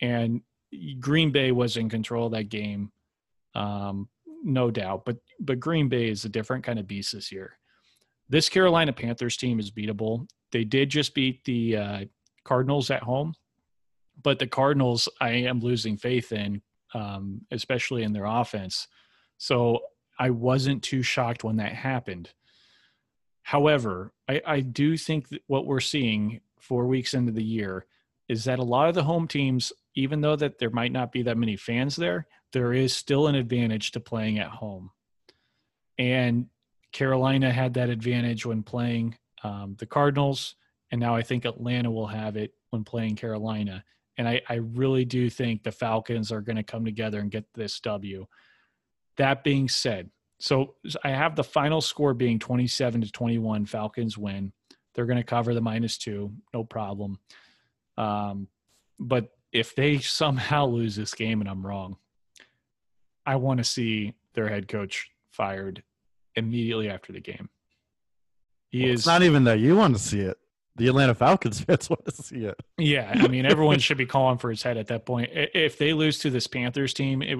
[0.00, 0.40] and
[1.00, 2.90] Green Bay was in control of that game,
[3.54, 4.08] um,
[4.44, 5.04] no doubt.
[5.04, 7.58] But but Green Bay is a different kind of beast this year.
[8.28, 10.28] This Carolina Panthers team is beatable.
[10.52, 12.04] They did just beat the uh,
[12.44, 13.34] Cardinals at home,
[14.22, 16.62] but the Cardinals I am losing faith in,
[16.94, 18.86] um, especially in their offense.
[19.38, 19.80] So
[20.18, 22.30] I wasn't too shocked when that happened.
[23.42, 27.84] However, I, I do think that what we're seeing four weeks into the year
[28.28, 31.22] is that a lot of the home teams, even though that there might not be
[31.22, 34.90] that many fans there, there is still an advantage to playing at home.
[35.98, 36.46] And
[36.92, 40.54] Carolina had that advantage when playing um, the Cardinals,
[40.90, 43.84] and now I think Atlanta will have it when playing Carolina.
[44.16, 47.44] And I, I really do think the Falcons are going to come together and get
[47.54, 48.26] this W.
[49.16, 53.66] That being said, so I have the final score being 27 to 21.
[53.66, 54.52] Falcons win.
[54.94, 57.18] They're going to cover the minus two, no problem.
[57.96, 58.48] Um,
[58.98, 61.96] but if they somehow lose this game and I'm wrong,
[63.24, 65.82] I want to see their head coach fired
[66.34, 67.48] immediately after the game.
[68.68, 70.36] He Well, is It's not even that you want to see it.
[70.76, 72.60] The Atlanta Falcons fans want to see it.
[72.78, 75.30] Yeah, I mean, everyone should be calling for his head at that point.
[75.32, 77.38] If they lose to this Panthers team, it,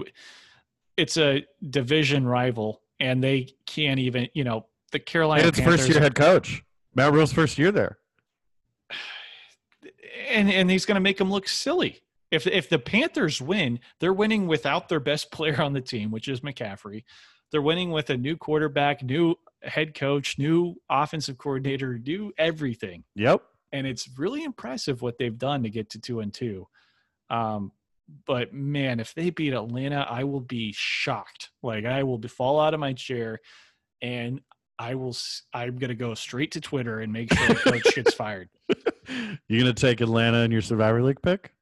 [0.97, 5.81] it's a division rival, and they can't even, you know, the Carolina And it's Panthers,
[5.81, 6.63] first year head coach.
[6.95, 7.99] Matt Rhule's first year there.
[10.31, 12.04] and and he's going to make them look silly.
[12.35, 16.29] If if the Panthers win, they're winning without their best player on the team, which
[16.29, 17.05] is McCaffrey.
[17.53, 23.05] They're winning with a new quarterback, new head coach, new offensive coordinator, new everything.
[23.15, 23.43] Yep.
[23.73, 26.67] and it's really impressive what they've done to get to two and two.
[27.31, 27.73] Um,
[28.27, 31.51] but man, if they beat Atlanta, I will be shocked.
[31.63, 33.41] Like I will be, fall out of my chair,
[34.03, 34.41] and
[34.79, 35.17] I will.
[35.53, 38.49] I'm gonna go straight to Twitter and make sure the coach gets fired.
[39.49, 41.54] You're gonna take Atlanta in your Survivor League pick?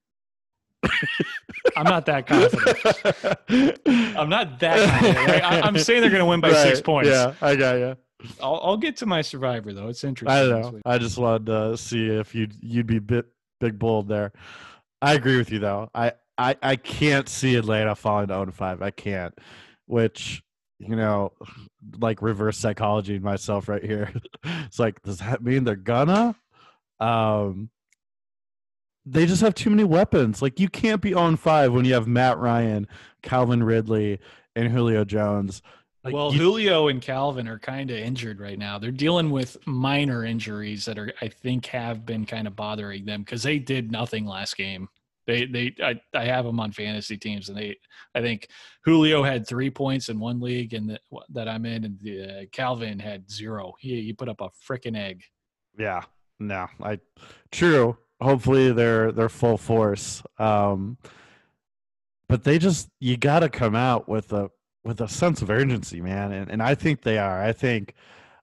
[1.77, 3.79] I'm not that confident.
[4.17, 5.29] I'm not that confident.
[5.29, 5.43] Right?
[5.43, 7.11] I, I'm saying they're gonna win by six points.
[7.11, 7.97] Yeah, I got you.
[8.41, 9.89] I'll, I'll get to my Survivor though.
[9.89, 10.37] It's interesting.
[10.37, 10.81] I don't know.
[10.85, 13.27] I just wanted to see if you'd you'd be bit
[13.61, 14.33] big bold there.
[15.01, 15.91] I agree with you though.
[15.95, 18.83] I I, I can't see Atlanta falling to 0 5.
[18.83, 19.35] I can't.
[19.87, 20.43] Which
[20.79, 21.33] you know,
[21.99, 24.13] like reverse psychology myself right here.
[24.45, 26.35] it's like, does that mean they're gonna?
[26.99, 27.71] Um
[29.05, 30.43] they just have too many weapons.
[30.43, 32.87] Like you can't be on five when you have Matt Ryan,
[33.23, 34.21] Calvin Ridley,
[34.55, 35.63] and Julio Jones.
[36.05, 38.79] Like, well, you- Julio and Calvin are kind of injured right now.
[38.79, 43.23] They're dealing with minor injuries that are, I think, have been kind of bothering them
[43.23, 44.89] because they did nothing last game.
[45.29, 47.77] They, they, I, I have them on fantasy teams, and they,
[48.17, 48.49] I think
[48.85, 52.45] Julio had three points in one league, and that that I'm in, and the, uh,
[52.51, 53.75] Calvin had zero.
[53.79, 55.23] He, he put up a freaking egg.
[55.79, 56.03] Yeah,
[56.41, 56.99] no, I
[57.53, 57.97] true.
[58.23, 60.23] Hopefully they're they're full force.
[60.39, 60.97] Um,
[62.29, 64.51] but they just you got to come out with a
[64.85, 67.43] with a sense of urgency, man, and and I think they are.
[67.43, 67.95] I think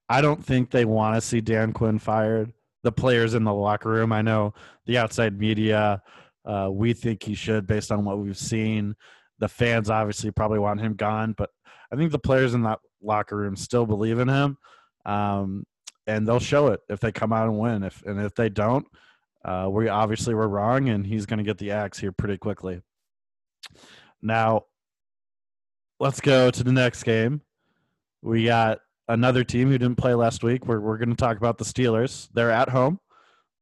[0.10, 2.54] I don't think they want to see Dan Quinn fired.
[2.84, 4.54] The players in the locker room, I know
[4.86, 6.02] the outside media,
[6.46, 8.96] uh, we think he should based on what we've seen.
[9.40, 11.50] The fans obviously probably want him gone, but
[11.92, 14.58] I think the players in that locker room still believe in him,
[15.06, 15.64] um,
[16.08, 17.84] and they'll show it if they come out and win.
[17.84, 18.86] If and if they don't,
[19.44, 22.82] uh, we obviously were wrong, and he's going to get the axe here pretty quickly.
[24.22, 24.66] Now,
[26.00, 27.42] let's go to the next game.
[28.22, 30.66] We got another team who didn't play last week.
[30.66, 32.30] We're we're going to talk about the Steelers.
[32.34, 33.00] They're at home.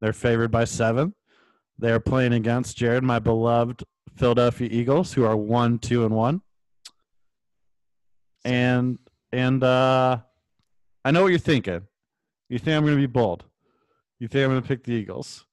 [0.01, 1.13] They're favored by seven.
[1.79, 3.83] They're playing against Jerod, my beloved
[4.15, 6.41] Philadelphia Eagles, who are one, two, and one.
[8.43, 8.97] And
[9.31, 10.19] and uh,
[11.05, 11.81] I know what you're thinking.
[12.49, 13.45] You think I'm going to be bold.
[14.19, 15.45] You think I'm going to pick the Eagles.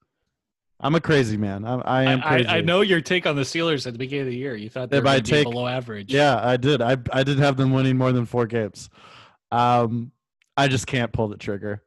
[0.81, 1.65] I'm a crazy man.
[1.65, 2.49] I, I am crazy.
[2.49, 4.55] I, I, know your take on the Steelers at the beginning of the year.
[4.55, 6.13] You thought they were take, below average.
[6.13, 6.83] Yeah, I did.
[6.83, 8.91] I I did have them winning more than four games.
[9.51, 10.13] Um,
[10.57, 11.83] I just can't pull the trigger.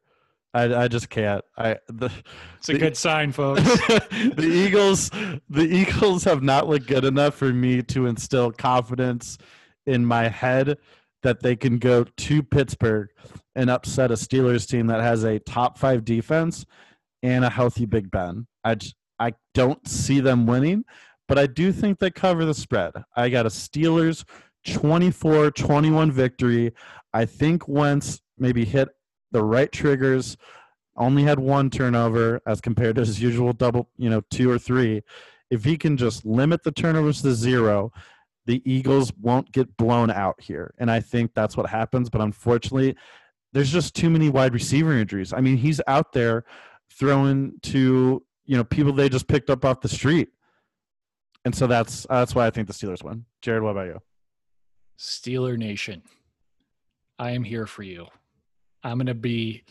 [0.54, 1.44] I, I just can't.
[1.56, 2.10] I the,
[2.56, 3.62] it's a the, good sign, folks.
[3.86, 5.10] the Eagles,
[5.48, 9.38] the Eagles have not looked good enough for me to instill confidence
[9.86, 10.78] in my head
[11.22, 13.08] that they can go to Pittsburgh
[13.54, 16.64] and upset a Steelers team that has a top five defense
[17.22, 18.46] and a healthy Big Ben.
[18.64, 18.76] I
[19.18, 20.84] I don't see them winning,
[21.26, 22.92] but I do think they cover the spread.
[23.16, 24.24] I got a Steelers
[24.66, 26.72] 24-21 victory.
[27.12, 28.88] I think Wentz maybe hit
[29.32, 30.36] the right triggers,
[30.96, 35.02] only had one turnover as compared to his usual double, you know, two or three.
[35.50, 37.92] If he can just limit the turnovers to zero,
[38.46, 40.74] the Eagles won't get blown out here.
[40.78, 42.10] And I think that's what happens.
[42.10, 42.96] But unfortunately,
[43.52, 45.32] there's just too many wide receiver injuries.
[45.32, 46.44] I mean, he's out there
[46.90, 50.28] throwing to you know people they just picked up off the street,
[51.44, 53.24] and so that's that's why I think the Steelers win.
[53.42, 54.02] Jerod, what about you?
[54.98, 56.02] Steeler Nation,
[57.18, 58.06] I am here for you.
[58.82, 59.64] I'm to be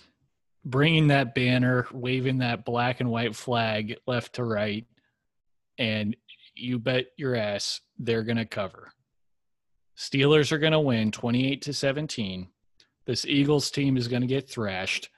[0.64, 4.86] bringing that banner, waving that black and white flag left to right,
[5.78, 6.16] and
[6.56, 8.92] you bet your ass they're to cover.
[9.98, 12.48] Steelers are going to win 28 to 17.
[13.06, 15.10] This Eagles team is going to get thrashed.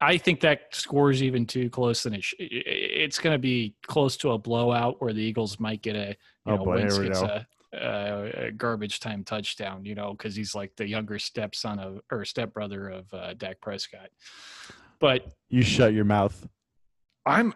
[0.00, 4.16] I think that score is even too close, and it it's going to be close
[4.18, 7.20] to a blowout where the Eagles might get a you oh know boy, Wentz gets
[7.20, 12.00] a, a, a, garbage time touchdown, you know, because he's like the younger stepson of
[12.10, 14.10] or stepbrother of uh, Dak Prescott.
[14.98, 16.46] But you shut your mouth.
[17.24, 17.54] I'm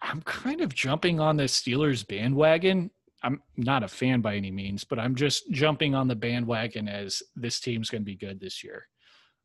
[0.00, 2.90] I'm kind of jumping on the Steelers bandwagon.
[3.24, 7.22] I'm not a fan by any means, but I'm just jumping on the bandwagon as
[7.36, 8.88] this team's going to be good this year.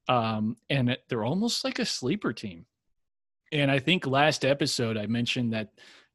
[0.07, 2.65] Um, and they're almost like a sleeper team.
[3.51, 5.69] And I think last episode I mentioned that,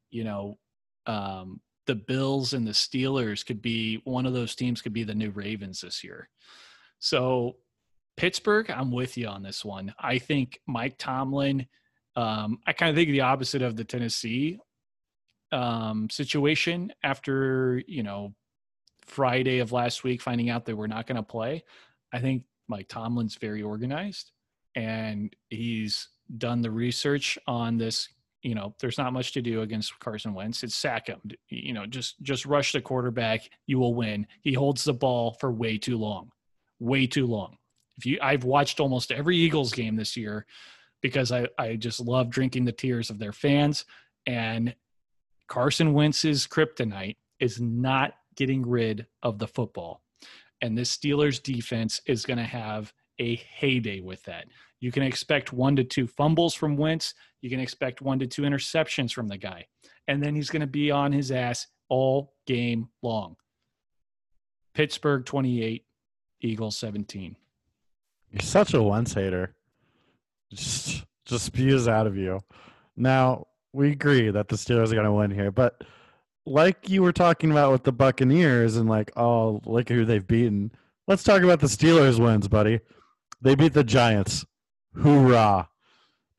[0.09, 0.57] you know,
[1.05, 5.15] um, the Bills and the Steelers could be one of those teams could be the
[5.15, 6.29] new Ravens this year.
[6.99, 7.57] So
[8.15, 9.93] Pittsburgh, I'm with you on this one.
[9.99, 11.67] I think Mike Tomlin,
[12.15, 14.59] um, I kind of think the opposite of the Tennessee
[15.51, 18.33] um, situation after, you know,
[19.05, 21.63] Friday of last week, finding out that we're not going to play.
[22.13, 24.31] I think Mike Tomlin's very organized
[24.75, 28.09] and he's done the research on this.
[28.41, 30.63] You know, there's not much to do against Carson Wentz.
[30.63, 31.21] It's sack him.
[31.49, 33.49] You know, just just rush the quarterback.
[33.67, 34.27] You will win.
[34.41, 36.31] He holds the ball for way too long,
[36.79, 37.57] way too long.
[37.97, 40.45] If you, I've watched almost every Eagles game this year
[41.01, 43.85] because I I just love drinking the tears of their fans.
[44.25, 44.75] And
[45.47, 50.02] Carson Wentz's kryptonite is not getting rid of the football.
[50.63, 54.45] And this Steelers defense is going to have a heyday with that.
[54.79, 57.13] You can expect one to two fumbles from Wentz.
[57.41, 59.67] You can expect one to two interceptions from the guy.
[60.07, 63.35] And then he's going to be on his ass all game long.
[64.73, 65.85] Pittsburgh 28,
[66.39, 67.35] Eagles 17.
[68.31, 69.53] You're such a Wentz hater.
[70.49, 72.39] Just, just spews out of you.
[72.95, 75.83] Now, we agree that the Steelers are going to win here, but–
[76.45, 80.71] like you were talking about with the Buccaneers and like, oh, look who they've beaten.
[81.07, 82.79] Let's talk about the Steelers wins, buddy.
[83.41, 84.45] They beat the Giants.
[84.95, 85.67] Hoorah.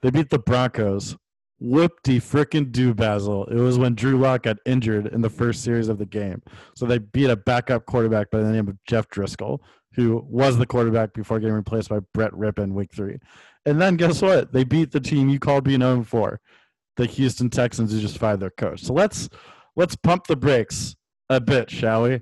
[0.03, 1.17] They beat the Broncos.
[1.61, 3.47] Whoop-de frickin' do Basil.
[3.47, 6.43] It was when Drew Lock got injured in the first series of the game.
[6.75, 9.61] So they beat a backup quarterback by the name of Jeff Driskel,
[9.95, 13.19] who was the quarterback before getting replaced by Brett Rypien week three.
[13.65, 14.53] And then guess what?
[14.53, 16.41] They beat the team you called being oh known for,
[16.97, 18.83] the Houston Texans, who just fired their coach.
[18.83, 19.31] So let's
[19.77, 20.97] let's pump the brakes
[21.29, 22.21] a bit, shall we?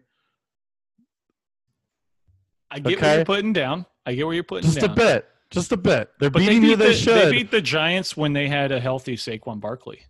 [2.71, 3.09] I get okay?
[3.09, 3.87] what you're putting down.
[4.07, 4.91] I get what you're putting just down.
[4.91, 6.11] a bit, just a bit.
[6.19, 6.77] They're but beating they beat you.
[6.77, 7.27] They the, should.
[7.27, 10.01] They beat the Giants when they had a healthy Saquon Barkley.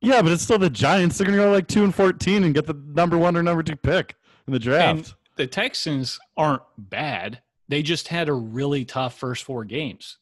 [0.00, 1.18] Yeah, but it's still the Giants.
[1.18, 3.62] They're going to go like two and fourteen and get the number one or number
[3.62, 4.16] two pick
[4.46, 4.98] in the draft.
[4.98, 7.40] And the Texans aren't bad.
[7.68, 10.18] They just had a really tough first four games.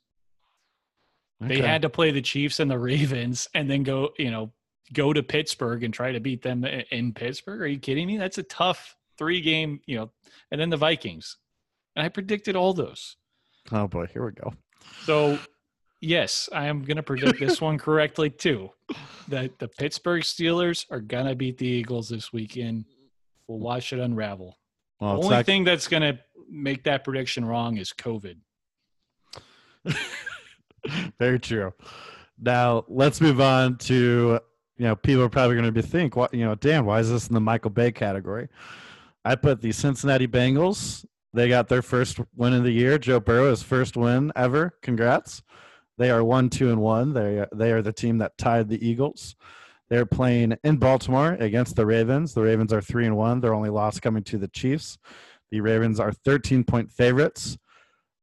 [1.41, 4.53] They had to play the Chiefs and the Ravens and then go, you know,
[4.93, 7.63] go to Pittsburgh and try to beat them in Pittsburgh.
[7.63, 8.19] Are you kidding me?
[8.19, 10.11] That's a tough three game, you know,
[10.51, 11.39] and then the Vikings.
[11.97, 13.17] And I predicted all those.
[13.71, 14.53] Oh boy, here we go.
[15.05, 15.39] So,
[16.01, 18.71] yes, I am going to predict this one correctly too.
[19.29, 22.87] That the Pittsburgh Steelers are going to beat the Eagles this weekend.
[23.47, 24.59] We'll watch it unravel.
[25.01, 26.19] Well, the only not- thing that's going to
[26.51, 28.37] make that prediction wrong is COVID.
[31.19, 31.73] Very true.
[32.39, 34.41] Now let's move on to
[34.77, 37.11] you know people are probably going to be think what you know Dan why is
[37.11, 38.49] this in the Michael Bay category?
[39.25, 41.05] I put the Cincinnati Bengals.
[41.35, 42.99] They got their first win of the year.
[42.99, 44.75] Joe Burrow first win ever.
[44.83, 45.43] Congrats.
[45.99, 47.13] They are one two and one.
[47.13, 49.37] They they are the team that tied the Eagles.
[49.89, 52.33] They're playing in Baltimore against the Ravens.
[52.33, 53.41] The Ravens are three and one.
[53.41, 54.99] Their only loss coming to the Chiefs.
[55.51, 57.59] The Ravens are 13 point favorites.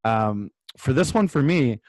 [0.04, 1.80] Um, for this one, for me,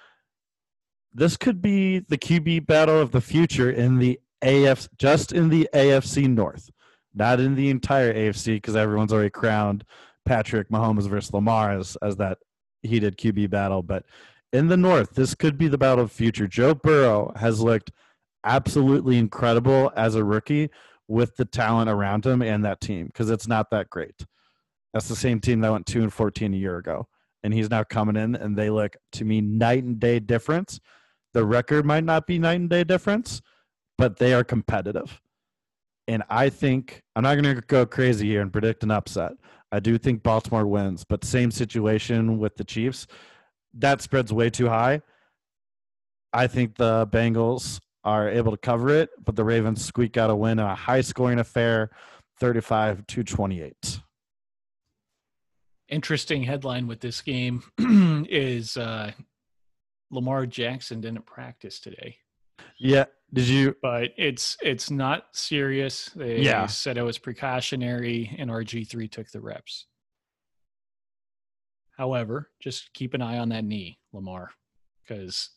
[1.14, 5.68] this could be the QB battle of the future in the AF, just in the
[5.74, 6.70] AFC North,
[7.14, 9.84] not in the entire AFC, because everyone's already crowned
[10.24, 12.38] Patrick Mahomes versus Lamar as, as that
[12.82, 13.82] heated QB battle.
[13.82, 14.04] But
[14.52, 16.46] in the North, this could be the battle of future.
[16.46, 17.90] Joe Burrow has looked
[18.44, 20.70] absolutely incredible as a rookie
[21.08, 24.24] with the talent around him and that team, because it's not that great.
[24.92, 27.08] That's the same team that went two and fourteen a year ago,
[27.42, 30.80] and he's now coming in, and they look to me night and day difference.
[31.32, 33.40] The record might not be night and day difference,
[34.00, 35.20] but they are competitive.
[36.08, 39.32] And I think I'm not going to go crazy here and predict an upset.
[39.70, 43.06] I do think Baltimore wins, but same situation with the Chiefs.
[43.74, 45.02] That spread's way too high.
[46.32, 50.34] I think the Bengals are able to cover it, but the Ravens squeak out a
[50.34, 51.90] win in a high scoring affair,
[52.38, 54.00] 35 to 28.
[55.90, 57.62] Interesting headline with this game
[58.30, 59.12] is uh,
[60.10, 62.16] Lamar Jackson didn't practice today.
[62.80, 63.04] Yeah.
[63.32, 63.76] Did you?
[63.80, 66.06] but it's it's not serious.
[66.16, 66.66] They Yeah.
[66.66, 69.86] said it was precautionary, and RG three took the reps.
[71.96, 74.50] However, just keep an eye on that knee, Lamar,
[75.06, 75.50] because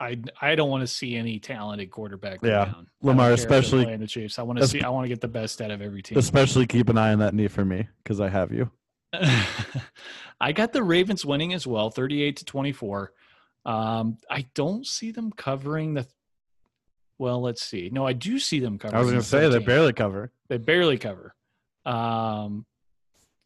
[0.00, 2.64] I I don't want to see any talented quarterback Yeah.
[2.66, 2.86] down.
[3.02, 4.38] Lamar, care if they're especially- playing the Chiefs.
[4.38, 4.80] I want to see.
[4.80, 6.16] I want to get the best out of every team.
[6.16, 8.70] Especially keep an eye on that knee for me because I have you.
[10.40, 13.12] I got the Ravens winning as well, 38 to 24.
[13.64, 16.06] Um, I don't see them covering the.
[17.18, 17.90] Well, let's see.
[17.92, 18.96] No, I do see them covering.
[18.96, 20.32] I was going the to say they barely cover.
[20.48, 21.34] They barely cover.
[21.86, 22.66] Um,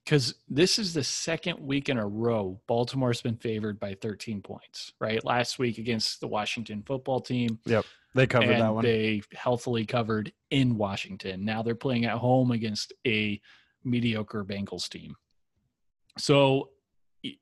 [0.05, 4.95] because this is the second week in a row Baltimore's been favored by 13 points.
[4.99, 7.85] Right, last week against the Washington football team, Yep.
[8.15, 8.85] They covered that one.
[8.85, 11.45] they healthily covered in Washington.
[11.45, 13.39] Now they're playing at home against a
[13.85, 15.15] mediocre Bengals team.
[16.17, 16.71] So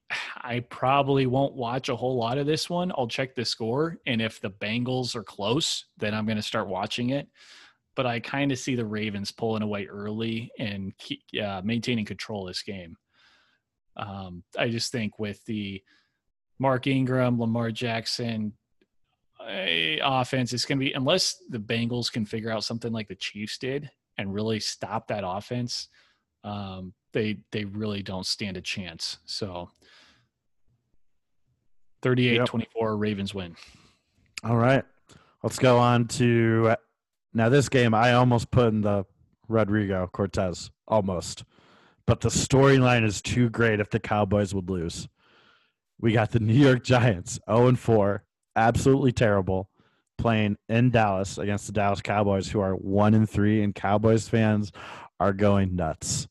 [0.42, 2.92] I probably won't watch a whole lot of this one.
[2.96, 6.68] I'll check the score, and if the Bengals are close, then I'm going to start
[6.68, 7.28] watching it.
[7.94, 12.46] But I kind of see the Ravens pulling away early and keep, uh, maintaining control
[12.46, 12.96] of this game.
[13.96, 15.82] Um, I just think with the
[16.58, 18.52] Mark Ingram, Lamar Jackson
[19.40, 23.14] uh, offense, it's going to be unless the Bengals can figure out something like the
[23.14, 25.88] Chiefs did and really stop that offense.
[26.44, 29.18] Um, they they really don't stand a chance.
[29.24, 29.70] So
[32.02, 32.66] 38-24
[33.00, 33.56] Ravens win.
[34.44, 34.84] All right.
[35.42, 36.76] Let's go on to
[37.32, 39.06] now this game I almost put in the
[39.48, 41.44] Rodrigo Cortés almost.
[42.06, 45.08] But the storyline is too great if the Cowboys would lose.
[45.98, 49.70] We got the New York Giants 0 and 4, absolutely terrible,
[50.18, 54.70] playing in Dallas against the Dallas Cowboys who are 1 and 3 and Cowboys fans
[55.18, 56.28] are going nuts.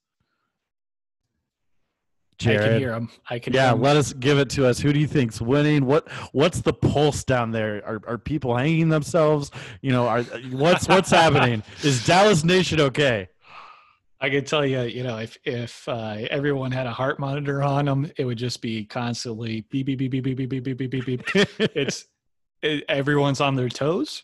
[2.42, 3.10] I can hear them.
[3.30, 3.54] I can.
[3.54, 4.80] yeah, let us give it to us.
[4.80, 5.86] Who do you think's winning?
[5.86, 7.84] What what's the pulse down there?
[7.86, 9.52] Are are people hanging themselves?
[9.82, 11.64] You know, are what's what's happening?
[11.84, 13.30] Is Dallas Nation okay?
[14.22, 17.86] I can tell you, you know, if if uh, everyone had a heart monitor on
[17.86, 21.06] them, it would just be constantly beep beep beep beep beep beep beep beep beep
[21.06, 21.34] beep.
[21.34, 21.48] beep.
[21.60, 22.06] It's
[22.62, 24.24] it, everyone's on their toes.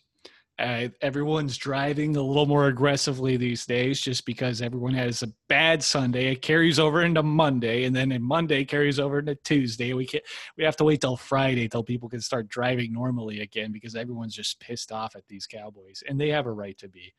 [0.60, 5.82] Uh, everyone's driving a little more aggressively these days, just because everyone has a bad
[5.82, 6.32] Sunday.
[6.32, 9.94] It carries over into Monday, and then in Monday carries over into Tuesday.
[9.94, 10.22] We can
[10.58, 14.36] we have to wait till Friday till people can start driving normally again because everyone's
[14.36, 17.12] just pissed off at these Cowboys, and they have a right to be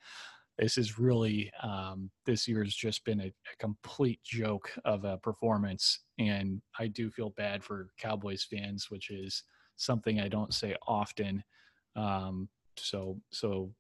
[0.59, 5.17] this is really um, this year has just been a, a complete joke of a
[5.19, 9.45] performance and i do feel bad for cowboys fans which is
[9.77, 11.43] something i don't say often
[11.97, 13.71] um, so so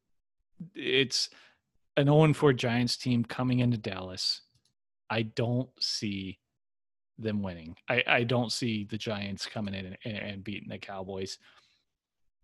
[0.74, 1.28] it's
[1.96, 4.42] an 0 4 giants team coming into dallas
[5.10, 6.38] i don't see
[7.18, 11.38] them winning i, I don't see the giants coming in and, and beating the cowboys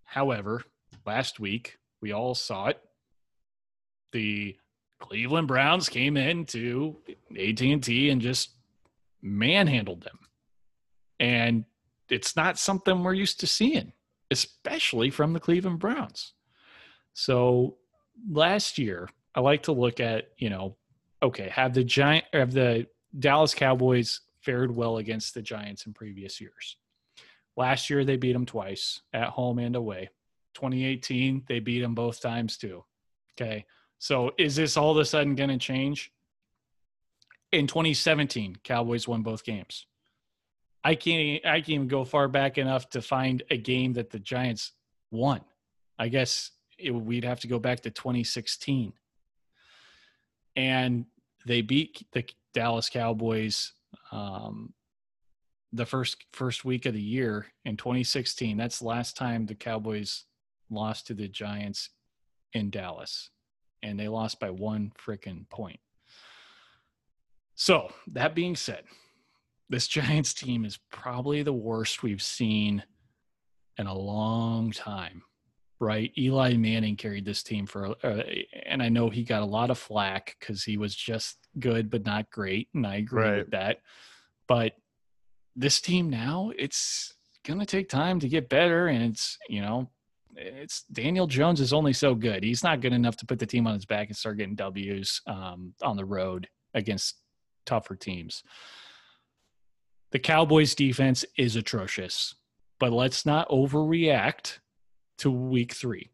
[0.09, 0.65] However,
[1.05, 2.81] last week we all saw it.
[4.13, 4.57] The
[5.01, 6.97] Cleveland Browns came into
[7.39, 8.53] AT&T and just
[9.21, 10.19] manhandled them.
[11.21, 11.67] And
[12.09, 13.93] it's not something we're used to seeing,
[14.31, 16.33] especially from the Cleveland Browns.
[17.13, 17.77] So
[18.31, 20.77] last year, I like to look at, you know,
[21.23, 22.87] okay, have the giant have the
[23.19, 26.77] Dallas Cowboys fared well against the Giants in previous years?
[27.57, 30.11] Last year they beat them twice at home and away.
[30.55, 32.85] 2018 they beat them both times too.
[33.35, 33.65] Okay.
[33.99, 36.13] So is this all of a sudden going to change?
[37.51, 39.87] In 2017, Cowboys won both games.
[40.85, 44.19] I can't I can't even go far back enough to find a game that the
[44.19, 44.73] Giants
[45.11, 45.41] won.
[45.99, 48.93] I guess it, we'd have to go back to 2016.
[50.57, 51.07] And
[51.47, 52.25] they beat the
[52.55, 53.73] Dallas Cowboys
[54.13, 54.73] um,
[55.73, 58.57] the first first week of the year in 2016.
[58.57, 60.25] That's the last time the Cowboys
[60.71, 61.91] lost to the Giants
[62.53, 63.31] in Dallas,
[63.83, 65.81] and they lost by one freaking point.
[67.55, 68.85] So that being said,
[69.69, 72.83] this Giants team is probably the worst we've seen
[73.77, 75.23] in a long time.
[75.81, 78.23] Right, Eli Manning carried this team for, uh,
[78.67, 82.05] and I know he got a lot of flack because he was just good but
[82.05, 83.39] not great, and I agree right.
[83.39, 83.79] with that.
[84.49, 84.73] But
[85.55, 87.15] this team now, it's
[87.47, 89.89] going to take time to get better, and it's you know,
[90.35, 92.43] it's Daniel Jones is only so good.
[92.43, 95.21] He's not good enough to put the team on his back and start getting W's
[95.29, 97.21] um, on the road against
[97.67, 98.43] tougher teams.
[100.11, 102.35] The Cowboys defense is atrocious,
[102.81, 104.59] but let's not overreact
[105.19, 106.11] to week three,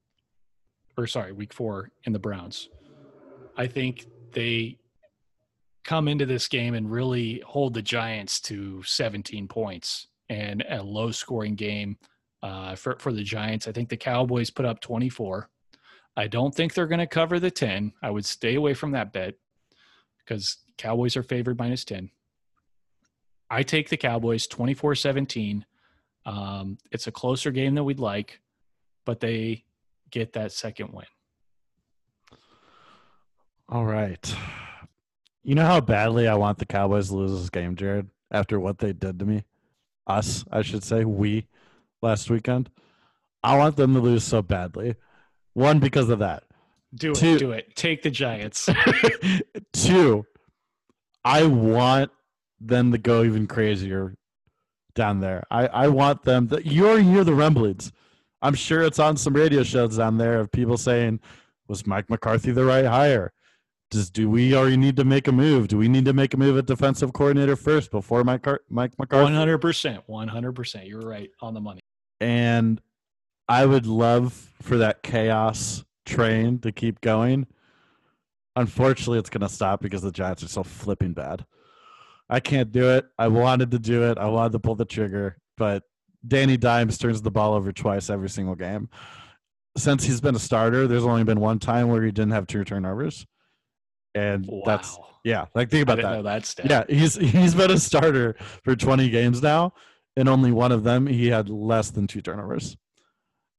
[0.97, 2.69] or sorry, week four in the Browns.
[3.57, 4.79] I think they
[5.85, 11.11] come into this game and really hold the Giants to 17 points and a low
[11.11, 11.99] scoring game
[12.43, 13.69] uh, for, for the Giants.
[13.69, 15.49] I think the Cowboys put up 24.
[16.17, 17.93] I don't think they're going to cover the 10.
[18.03, 19.35] I would stay away from that bet
[20.19, 22.11] because Cowboys are favored minus 10.
[23.51, 25.67] I take the Cowboys 24 17.
[26.27, 28.41] Um, it's a closer game than we'd like,
[29.05, 29.65] but they
[30.11, 31.07] get that second win.
[33.69, 34.35] All right.
[35.43, 38.79] You know how badly I want the Cowboys to lose this game, Jerod, after what
[38.79, 39.45] they did to me?
[40.07, 41.47] Us, I should say, we
[42.03, 42.71] last weekend.
[43.43, 44.97] I want them to lose so badly.
[45.55, 46.45] One, because of that.
[46.95, 47.17] Do it.
[47.17, 47.75] Two, do it.
[47.75, 48.69] Take the Giants.
[49.73, 50.25] two,
[51.25, 52.11] I want
[52.61, 54.15] them to go even crazier
[54.95, 55.45] down there.
[55.51, 57.93] I, I want them that you already hear the rumblings.
[58.45, 61.19] I'm sure it's on some radio shows down there of people saying,
[61.67, 63.33] was Mike McCarthy the right hire?
[63.91, 65.69] Does do we already need to make a move?
[65.69, 69.25] Do we need to make a move at defensive coordinator first before Mike Mike McCarthy?
[69.25, 70.87] One hundred percent, one hundred percent.
[70.87, 71.81] You're right on the money.
[72.21, 72.81] And
[73.49, 77.47] I would love for that chaos train to keep going.
[78.57, 81.47] Unfortunately, it's going to stop because the Giants are so flipping bad.
[82.29, 83.07] I can't do it.
[83.19, 84.19] I wanted to do it.
[84.19, 85.83] I wanted to pull the trigger, but
[86.27, 88.89] Danny Dimes turns the ball over twice every single game.
[89.77, 92.65] Since he's been a starter, there's only been one time where he didn't have two
[92.65, 93.27] turnovers,
[94.15, 94.63] and wow.
[94.65, 95.47] that's yeah.
[95.55, 96.23] Like think about that.
[96.23, 96.85] That's yeah.
[96.89, 99.75] He's he's been a starter for 20 games now,
[100.17, 102.77] and only one of them he had less than two turnovers.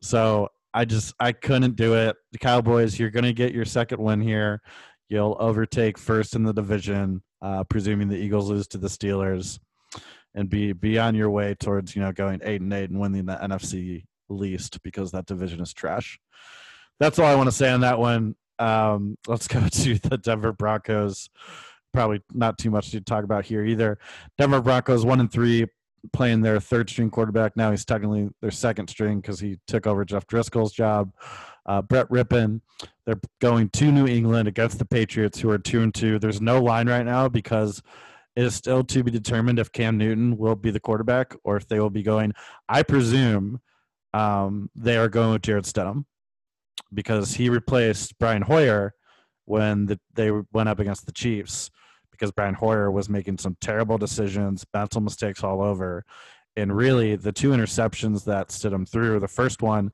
[0.02, 2.16] So I just I couldn't do it.
[2.32, 4.62] The Cowboys, you're gonna get your second win here.
[5.10, 9.60] You'll overtake first in the division uh, presuming the Eagles lose to the Steelers,
[10.36, 13.26] and be be on your way towards you know going eight and eight and winning
[13.26, 16.20] the NFC least because that division is trash.
[17.00, 18.36] That's all I want to say on that one.
[18.60, 21.30] Um, let's go to the Denver Broncos.
[21.94, 23.98] Probably not too much to talk about here either.
[24.38, 25.66] Denver Broncos one and three,
[26.12, 27.56] playing their third string quarterback.
[27.56, 31.12] Now he's technically their second string because he took over Jeff Driskel's job.
[31.66, 32.62] Uh, Brett Rypien.
[33.06, 36.20] They're going to New England against the Patriots, who are two and two.
[36.20, 37.82] There's no line right now because
[38.36, 41.80] is still to be determined if Cam Newton will be the quarterback or if they
[41.80, 42.34] will be going.
[42.68, 43.62] I presume
[44.14, 46.06] um, they are going with Jarrett Stidham
[46.94, 48.94] because he replaced Brian Hoyer
[49.46, 51.70] when the, they went up against the Chiefs
[52.12, 56.04] because Brian Hoyer was making some terrible decisions, mental mistakes all over.
[56.58, 59.92] And really, the two interceptions that Stidham threw, the first one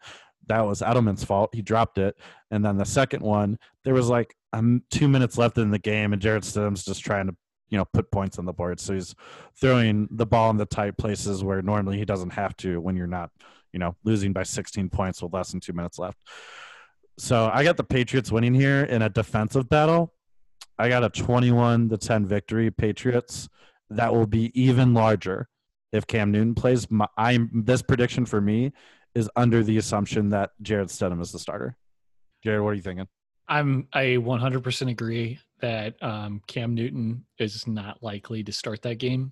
[0.47, 1.53] that was Edelman's fault.
[1.53, 2.15] He dropped it.
[2.49, 6.13] And then the second one, there was like um, two minutes left in the game,
[6.13, 7.35] and Jarrett Stidham's just trying to,
[7.71, 8.79] you know, put points on the board.
[8.79, 9.15] So he's
[9.59, 13.07] throwing the ball in the tight places where normally he doesn't have to when you're
[13.07, 13.31] not,
[13.71, 16.17] you know, losing by 16 points with less than two minutes left.
[17.17, 20.13] So I got the Patriots winning here in a defensive battle.
[20.77, 23.47] I got a 21 to 10 victory, Patriots.
[23.89, 25.47] That will be even larger
[25.91, 26.89] if Cam Newton plays.
[26.91, 28.73] My, I'm this prediction for me
[29.15, 31.75] is under the assumption that Jarrett Stidham is the starter.
[32.45, 33.07] Jerod, what are you thinking?
[33.47, 39.31] I'm I 100% agree that um, Cam Newton is not likely to start that game.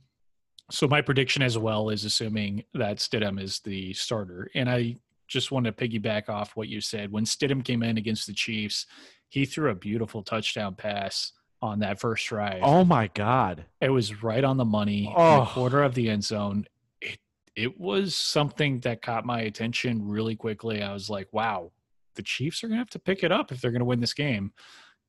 [0.72, 5.52] So my prediction as well is assuming that Stidham is the starter, and I just
[5.52, 7.12] want to piggyback off what you said.
[7.12, 8.86] When Stidham came in against the Chiefs,
[9.30, 12.62] he threw a beautiful touchdown pass on that first drive.
[12.64, 13.66] Oh my god!
[13.82, 15.50] It was right on the money, Oh.
[15.52, 16.66] quarter of the end zone.
[17.02, 17.20] It
[17.56, 20.82] it was something that caught my attention really quickly.
[20.84, 21.72] I was like, wow,
[22.16, 24.54] the Chiefs are gonna have to pick it up if they're gonna win this game.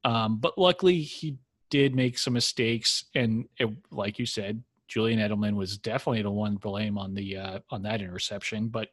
[0.05, 1.37] Um, but luckily, he
[1.71, 6.55] did make some mistakes, and it, like you said, Julian Edelman was definitely the one
[6.55, 8.69] to blame on the uh, on that interception.
[8.69, 8.89] But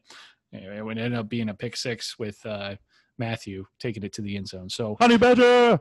[0.51, 2.75] know, it ended up being a pick six with uh,
[3.17, 4.69] Mathieu taking it to the end zone.
[4.69, 5.79] So Honey Badger.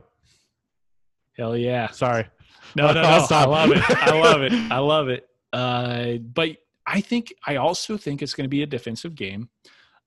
[1.37, 1.89] hell yeah.
[1.91, 2.27] Sorry.
[2.75, 3.25] No, no, no.
[3.25, 3.47] stop.
[3.47, 3.83] I love it.
[3.89, 4.53] I love it.
[4.53, 5.27] I love it.
[5.53, 9.49] Uh, but I think I also think it's going to be a defensive game.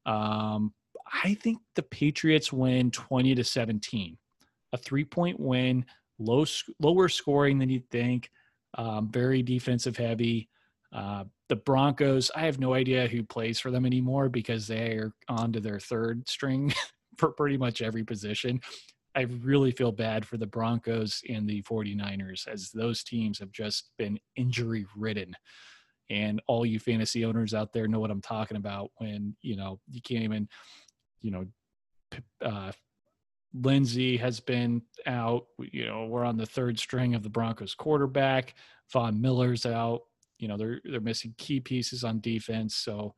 [0.06, 0.74] Um,
[1.22, 4.18] I think the Patriots win twenty to seventeen,
[4.72, 5.84] a three-point win,
[6.18, 6.44] low,
[6.80, 8.30] lower scoring than you'd think.
[8.74, 10.48] Um, very defensive heavy.
[10.92, 15.12] Uh, the Broncos, I have no idea who plays for them anymore because they are
[15.28, 16.72] on to their third string
[17.18, 18.60] for pretty much every position.
[19.16, 23.90] I really feel bad for the Broncos and the 49ers as those teams have just
[23.98, 25.34] been injury ridden.
[26.10, 29.80] And all you fantasy owners out there know what I'm talking about when, you know,
[29.88, 30.48] you can't even,
[31.22, 31.46] you know,
[32.44, 32.72] uh,
[33.52, 35.46] Lindsay has been out.
[35.58, 38.54] You know, we're on the third string of the Broncos quarterback.
[38.92, 40.02] Von Miller's out.
[40.38, 42.76] You know, they're they're missing key pieces on defense.
[42.76, 43.14] So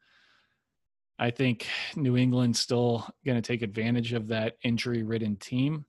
[1.19, 5.85] I think New England's still going to take advantage of that injury ridden team.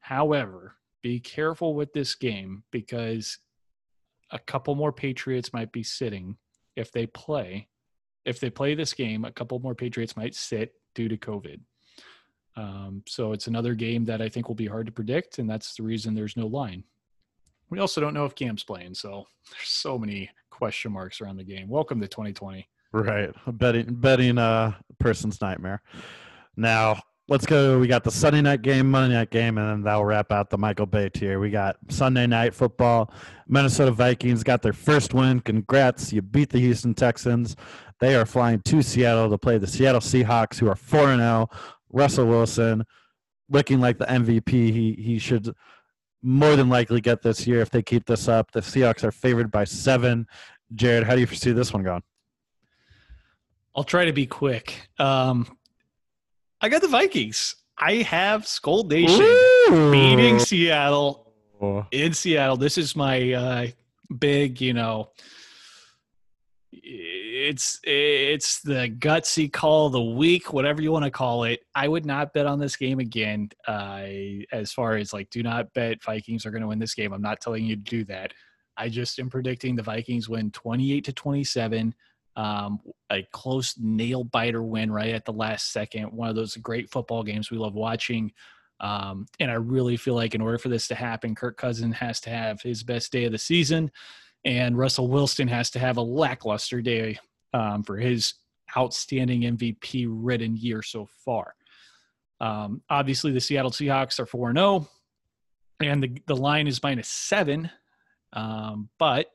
[0.00, 3.38] However, be careful with this game because
[4.30, 6.36] a couple more Patriots might be sitting
[6.76, 7.68] if they play.
[8.24, 11.60] If they play this game, a couple more Patriots might sit due to COVID.
[12.56, 15.74] Um, so it's another game that I think will be hard to predict, and that's
[15.74, 16.84] the reason there's no line.
[17.70, 21.44] We also don't know if Cam's playing, so there's so many question marks around the
[21.44, 21.68] game.
[21.68, 22.68] Welcome to 2020.
[22.92, 23.30] Right.
[23.58, 25.82] Betting betting uh person's nightmare.
[26.56, 27.78] Now let's go.
[27.78, 30.58] We got the Sunday night game, Monday night game, and then that'll wrap out the
[30.58, 31.40] Michael Bay tier.
[31.40, 33.12] We got Sunday night football.
[33.48, 35.40] Minnesota Vikings got their first win.
[35.40, 36.12] Congrats.
[36.12, 37.56] You beat the Houston Texans.
[38.00, 41.48] They are flying to Seattle to play the Seattle Seahawks, who are 4 0.
[41.94, 42.84] Russell Wilson
[43.48, 44.50] looking like the MVP.
[44.50, 45.54] He he should
[46.22, 48.50] more than likely get this year if they keep this up.
[48.50, 50.26] The Seahawks are favored by seven.
[50.74, 52.02] Jerod, how do you foresee this one going?
[53.76, 54.88] I'll try to be quick.
[54.98, 55.46] Um,
[56.60, 57.56] I got the Vikings.
[57.76, 61.32] I have Skol Nation beating Seattle
[61.90, 62.56] in Seattle.
[62.56, 63.66] This is my uh,
[64.18, 65.10] big, you know,
[67.44, 71.60] it's it's the gutsy call of the week, whatever you want to call it.
[71.74, 73.50] I would not bet on this game again.
[73.68, 74.06] Uh,
[74.52, 77.12] as far as like, do not bet Vikings are going to win this game.
[77.12, 78.32] I'm not telling you to do that.
[78.76, 81.94] I just am predicting the Vikings win 28 to 27.
[82.36, 82.80] Um,
[83.10, 86.06] a close nail biter win right at the last second.
[86.12, 88.32] One of those great football games we love watching.
[88.80, 92.20] Um, and I really feel like in order for this to happen, Kirk Cousins has
[92.20, 93.90] to have his best day of the season,
[94.44, 97.18] and Russell Wilson has to have a lackluster day
[97.54, 98.34] um, for his
[98.76, 101.54] outstanding MVP ridden year so far.
[102.40, 104.88] Um, obviously, the Seattle Seahawks are 4 0,
[105.80, 107.70] and the, the line is minus seven.
[108.32, 109.28] Um, but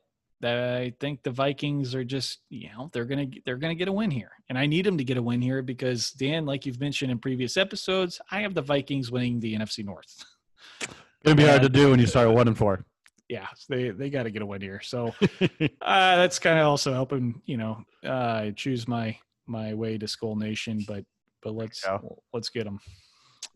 [0.44, 4.10] I think the Vikings are just, you know, they're gonna they're gonna get a win
[4.10, 7.10] here, and I need them to get a win here because Dan, like you've mentioned
[7.10, 10.24] in previous episodes, I have the Vikings winning the NFC North.
[11.24, 12.84] Gonna be hard to do when you start one and four.
[13.30, 14.80] Yeah, they they got to get a win here.
[14.82, 19.16] So uh, that's kind of also helping, you know, uh, choose my
[19.46, 20.84] my way to Skol Nation.
[20.86, 21.04] But
[21.42, 21.98] but let's Yeah.
[22.32, 22.80] let's get them.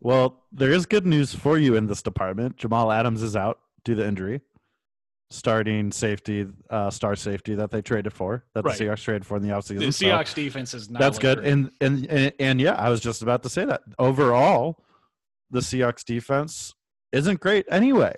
[0.01, 2.57] Well, there is good news for you in this department.
[2.57, 4.41] Jamal Adams is out due to injury.
[5.31, 8.79] Starting safety, uh, star safety that they traded for, that Right.
[8.79, 9.81] the Seahawks traded for in the offseason.
[9.81, 11.01] The So Seahawks defense is not.
[11.01, 11.41] that's good.
[11.41, 13.81] And, and and and yeah, I was just about to say that.
[13.99, 14.85] Overall,
[15.51, 16.75] the Seahawks defense
[17.11, 18.15] isn't great anyway.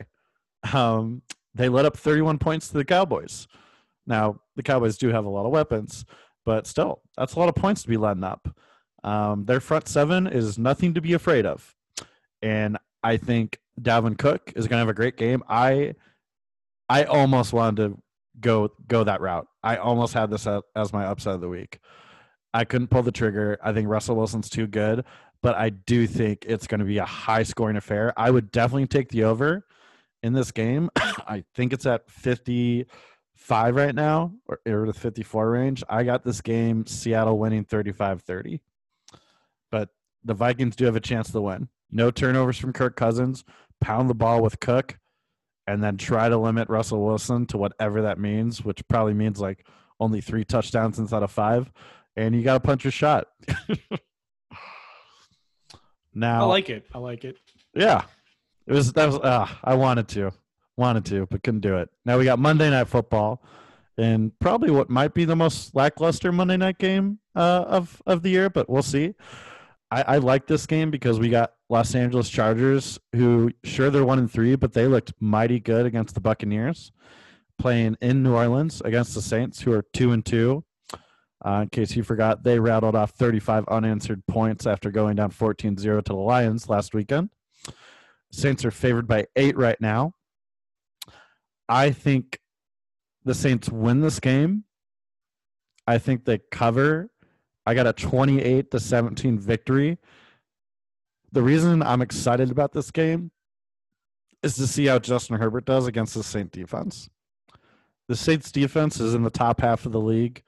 [0.74, 1.22] Um,
[1.56, 3.46] they let up 31 points to the Cowboys.
[4.06, 6.04] Now, the Cowboys do have a lot of weapons,
[6.44, 8.48] but still, that's a lot of points to be letting up.
[9.02, 11.74] Um, their front seven is nothing to be afraid of.
[12.42, 15.42] And I think Dalvin Cook is going to have a great game.
[15.48, 15.94] I
[16.88, 18.02] I almost wanted to
[18.40, 19.46] go go that route.
[19.62, 21.78] I almost had this as my upset of the week.
[22.54, 23.58] I couldn't pull the trigger.
[23.62, 25.04] I think Russell Wilson's too good,
[25.42, 28.12] but I do think it's going to be a high scoring affair.
[28.16, 29.65] I would definitely take the over
[30.26, 30.90] in this game.
[30.96, 35.84] I think it's at 55 right now or, or the 54 range.
[35.88, 38.60] I got this game Seattle winning 35-30.
[39.70, 39.88] but
[40.24, 41.68] the Vikings do have a chance to win.
[41.90, 43.44] No turnovers from Kirk Cousins.
[43.80, 44.98] Pound the ball with Cook,
[45.66, 49.66] and then try to limit Russell Wilson to whatever that means, which probably means like
[50.00, 51.70] only three touchdowns instead of five.
[52.16, 53.28] And you got to punch your shot.
[56.14, 56.86] now, I like it.
[56.94, 57.36] I like it.
[57.74, 58.02] yeah,
[58.66, 59.16] it was that was.
[59.16, 60.32] Uh, I wanted to,
[60.76, 61.88] wanted to, but couldn't do it.
[62.04, 63.42] Now we got Monday Night Football,
[63.96, 68.30] and probably what might be the most lackluster Monday night game uh, of of the
[68.30, 69.14] year, but we'll see.
[69.90, 74.18] I, I like this game because we got Los Angeles Chargers, who sure they're one
[74.18, 76.90] and three, but they looked mighty good against the Buccaneers,
[77.58, 80.64] playing in New Orleans against the Saints, who are two and two.
[81.44, 85.76] Uh, in case you forgot, they rattled off 35 unanswered points after going down 14
[85.76, 87.30] 0 to the Lions last weekend.
[88.32, 90.12] Saints are favored by eight right now.
[91.68, 92.38] I think
[93.24, 94.64] the Saints win this game.
[95.86, 97.10] I think they cover.
[97.64, 99.98] I got a 28 to 17 victory.
[101.32, 103.30] The reason I'm excited about this game
[104.42, 107.10] is to see how Justin Herbert does against the Saint defense.
[108.08, 110.42] The Saints defense is in the top half of the league.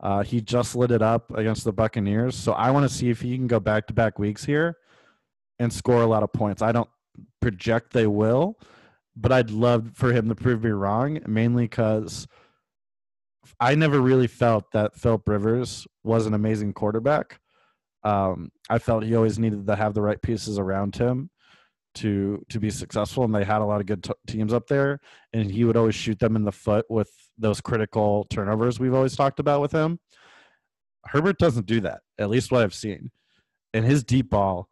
[0.00, 2.34] Uh, he just lit it up against the Buccaneers.
[2.34, 4.76] So I want to see if he can go back to back weeks here
[5.58, 6.62] and score a lot of points.
[6.62, 6.88] I don't
[7.40, 8.58] project they will,
[9.16, 12.26] but I'd love for him to prove me wrong, mainly because
[13.58, 17.40] I never really felt that Philip Rivers was an amazing quarterback.
[18.02, 21.30] Um, I felt he always needed to have the right pieces around him
[21.96, 25.00] to to be successful, and they had a lot of good t- teams up there,
[25.32, 29.16] and he would always shoot them in the foot with those critical turnovers we've always
[29.16, 29.98] talked about with him.
[31.06, 33.10] Herbert doesn't do that, at least what I've seen.
[33.74, 34.68] And his deep ball,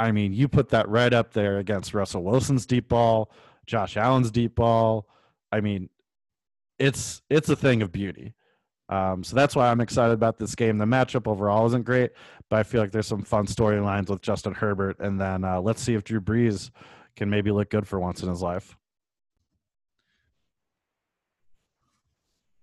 [0.00, 3.30] I mean, you put that right up there against Russell Wilson's deep ball,
[3.66, 5.06] Josh Allen's deep ball.
[5.52, 5.90] I mean,
[6.78, 8.32] it's it's a thing of beauty.
[8.88, 10.78] Um, so that's why I'm excited about this game.
[10.78, 12.12] The matchup overall isn't great,
[12.48, 15.82] but I feel like there's some fun storylines with Justin Herbert, and then uh, let's
[15.82, 16.70] see if Drew Brees
[17.14, 18.78] can maybe look good for once in his life.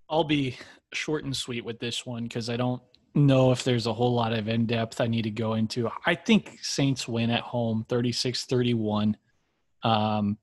[0.10, 0.58] I'll be
[0.92, 2.82] short and sweet with this one because I don't
[3.18, 5.90] know if there's a whole lot of in depth I need to go into.
[6.06, 9.18] I think Saints win at home 36 31.
[9.84, 10.38] Um,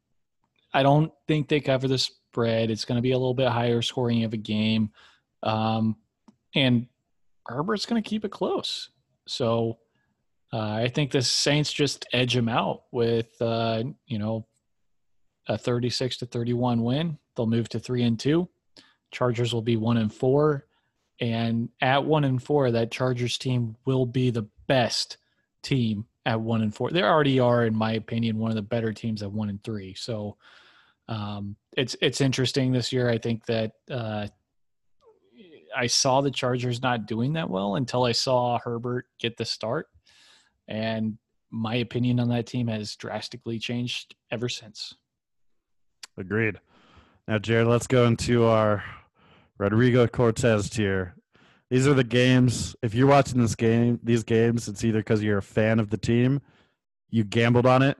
[0.73, 2.71] I don't think they cover the spread.
[2.71, 4.91] It's going to be a little bit higher scoring of a game.
[5.43, 5.97] Um,
[6.55, 6.87] and
[7.47, 8.91] Herbert's going to keep it close.
[9.27, 9.79] So
[10.53, 14.47] uh, I think the Saints just edge him out with, uh, you know,
[15.49, 17.19] a 36 to 31 win.
[17.37, 18.49] They'll move to three and two.
[19.11, 20.67] Chargers will be one and four.
[21.21, 25.17] And at one and four, that Chargers team will be the best
[25.63, 26.91] team at one and four.
[26.91, 29.95] They already are, in my opinion, one of the better teams at one and three.
[29.95, 30.37] So
[31.09, 33.09] um, it's it's interesting this year.
[33.09, 34.29] I think that uh,
[35.77, 39.89] I saw the Chargers not doing that well until I saw Herbert get the start,
[40.67, 41.19] and
[41.51, 44.95] my opinion on that team has drastically changed ever since.
[46.17, 46.59] Agreed.
[47.29, 48.85] Now, Jerod, let's go into our
[49.59, 51.15] Rodrigo Cortés tier.
[51.71, 52.77] These are the games.
[52.83, 55.97] If you're watching this game, these games, it's either because you're a fan of the
[55.97, 56.41] team,
[57.11, 57.97] you gambled on it,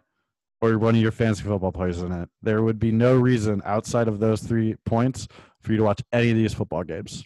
[0.61, 2.29] or you're one of your fantasy football players in it.
[2.43, 5.29] There would be no reason outside of those three points
[5.61, 7.25] for you to watch any of these football games.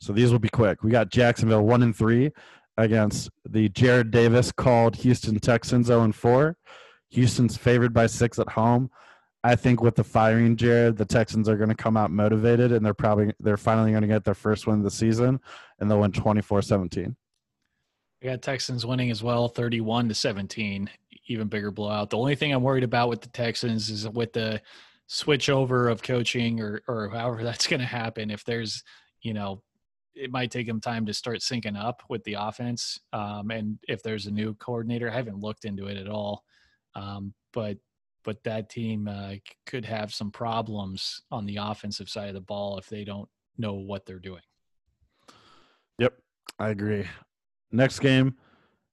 [0.00, 0.82] So these will be quick.
[0.82, 2.32] We got Jacksonville one and three
[2.76, 6.56] against the Jared Davis called Houston Texans 0 and 4.
[7.10, 8.90] Houston's favored by six at home.
[9.44, 12.84] I think with the firing Jerod, the Texans are going to come out motivated and
[12.84, 15.40] they're probably they're finally going to get their first win of the season
[15.78, 17.14] and they'll win 24-17.
[18.22, 20.88] I got Texans winning as well, 31 to 17,
[21.26, 22.10] even bigger blowout.
[22.10, 24.62] The only thing I'm worried about with the Texans is with the
[25.08, 28.84] switch over of coaching or or however that's going to happen if there's,
[29.22, 29.62] you know,
[30.14, 33.00] it might take them time to start syncing up with the offense.
[33.12, 36.44] Um, and if there's a new coordinator, I haven't looked into it at all.
[36.94, 37.78] Um, but
[38.24, 39.34] but that team uh,
[39.66, 43.74] could have some problems on the offensive side of the ball if they don't know
[43.74, 44.42] what they're doing.
[45.98, 46.14] Yep,
[46.58, 47.06] I agree.
[47.70, 48.36] Next game,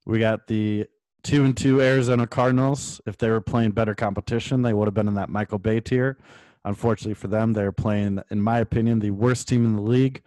[0.06, 0.86] we got the
[1.22, 3.00] two and two Arizona Cardinals.
[3.06, 6.18] If they were playing better competition, they would have been in that Michael Bay tier.
[6.64, 10.22] Unfortunately for them, they're playing, in my opinion, the worst team in the league,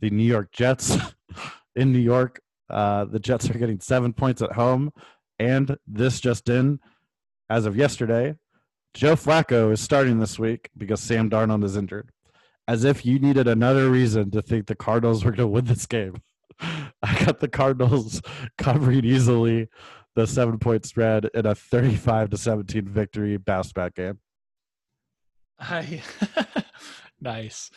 [0.00, 0.96] the New York Jets.
[1.76, 2.40] in New York,
[2.70, 4.92] uh, the Jets are getting seven points at home,
[5.38, 6.80] and this just in,
[7.48, 8.34] as of yesterday,
[8.98, 12.10] Joe Flacco is starting this week because Sam Darnold is injured.
[12.66, 15.86] As if you needed another reason to think the Cardinals were going to win this
[15.86, 16.20] game.
[16.60, 18.20] I got the Cardinals
[18.58, 19.68] covering easily
[20.16, 24.18] the seven point spread in a 35 to 17 victory bounce back game.
[25.60, 26.02] I
[27.20, 27.70] nice.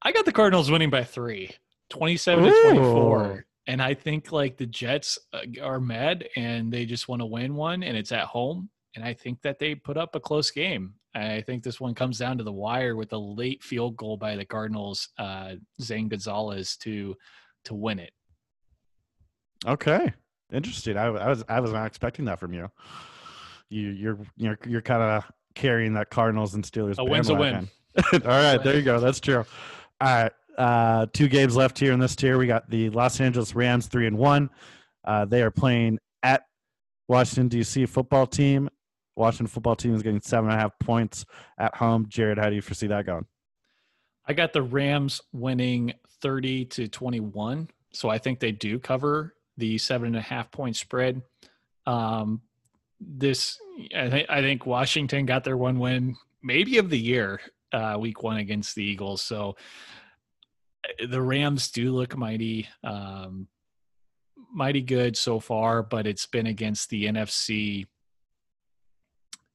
[0.00, 1.50] I got the Cardinals winning by three.
[1.90, 3.46] 27 to 24.
[3.66, 7.56] and I think like the Jets uh, are mad and they just want to win
[7.56, 8.70] one, and it's at home.
[8.96, 10.94] And I think that they put up a close game.
[11.14, 14.36] I think this one comes down to the wire with a late field goal by
[14.36, 17.14] the Cardinals, uh, Zane Gonzalez to
[17.66, 18.12] to win it.
[19.66, 20.12] Okay,
[20.52, 20.96] interesting.
[20.96, 22.70] I, I was I was not expecting that from you.
[23.68, 25.24] You you're you're you're kind of
[25.54, 26.98] carrying that Cardinals and Steelers.
[26.98, 27.68] A win's a win.
[28.12, 29.00] All right, there you go.
[29.00, 29.44] That's true.
[30.00, 32.36] All right, uh, two games left here in this tier.
[32.38, 34.50] We got the Los Angeles Rams three and one.
[35.04, 36.44] Uh, they are playing at
[37.08, 37.86] Washington D.C.
[37.86, 38.68] football team.
[39.16, 41.24] Washington football team is getting seven and a half points
[41.58, 42.06] at home.
[42.06, 43.26] Jerod, how do you foresee that going?
[44.26, 49.78] I got the Rams winning thirty to twenty-one, so I think they do cover the
[49.78, 51.22] seven and a half point spread.
[51.86, 52.42] Um,
[53.00, 53.58] this,
[53.94, 57.40] I think, I think Washington got their one win, maybe of the year,
[57.72, 59.22] uh, week one against the Eagles.
[59.22, 59.56] So
[61.08, 63.48] the Rams do look mighty, um,
[64.52, 67.86] mighty good so far, but it's been against the NFC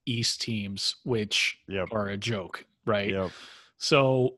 [0.06, 1.90] East teams, which Yep.
[1.92, 3.10] are a joke, right?
[3.12, 3.32] Yep.
[3.78, 4.38] So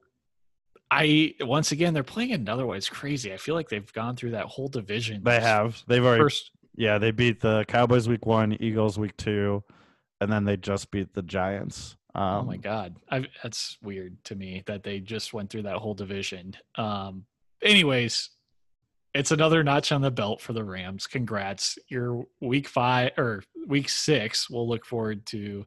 [0.91, 2.77] I once again they're playing another one.
[2.77, 3.33] It's crazy.
[3.33, 5.23] I feel like they've gone through that whole division.
[5.23, 5.81] They have.
[5.87, 6.21] They've already.
[6.23, 6.51] first.
[6.75, 9.63] Yeah, they beat the Cowboys week one, Eagles week two,
[10.21, 11.95] and then they just beat the Giants.
[12.15, 15.77] Um, oh my god, I, that's weird to me that they just went through that
[15.77, 16.55] whole division.
[16.75, 17.25] Um,
[17.61, 18.29] anyways,
[19.13, 21.07] it's another notch on the belt for the Rams.
[21.07, 24.49] Congrats, you're week five or week six.
[24.49, 25.65] We'll look forward to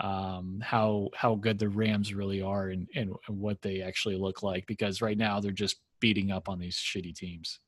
[0.00, 4.42] um, how how good the Rams really are and, and and what they actually look
[4.42, 7.60] like because right now they're just beating up on these shitty teams.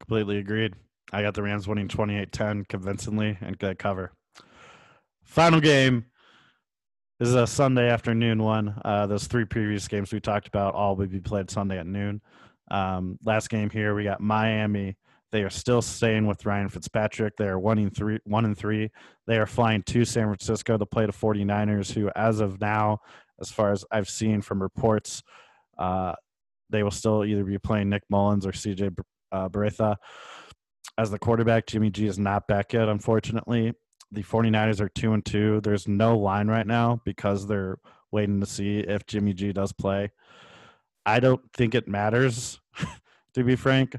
[0.00, 0.74] Completely agreed.
[1.12, 4.12] I got the Rams winning 28-10 convincingly and good cover.
[5.24, 6.06] Final game
[7.20, 8.80] this is a Sunday afternoon one.
[8.84, 12.20] Uh, those three previous games we talked about all would be played Sunday at noon.
[12.70, 14.96] Um, last game here we got Miami.
[15.32, 17.36] They are still staying with Ryan Fitzpatrick.
[17.36, 18.18] They are one and three.
[18.24, 18.90] One and three.
[19.26, 23.00] They are flying to San Francisco to play the 49ers, who, as of now,
[23.40, 25.22] as far as I've seen from reports,
[25.76, 26.14] uh,
[26.70, 28.96] they will still either be playing Nick Mullens or CJ
[29.32, 29.48] uh,
[30.98, 31.66] as the quarterback.
[31.66, 33.72] Jimmy G is not back yet, unfortunately.
[34.12, 35.60] The 49ers are 2 and 2.
[35.62, 37.78] There's no line right now because they're
[38.12, 40.12] waiting to see if Jimmy G does play.
[41.06, 42.60] I don't think it matters,
[43.34, 43.96] to be frank.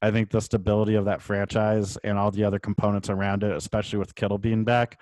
[0.00, 3.98] I think the stability of that franchise and all the other components around it, especially
[3.98, 5.00] with Kittle being back,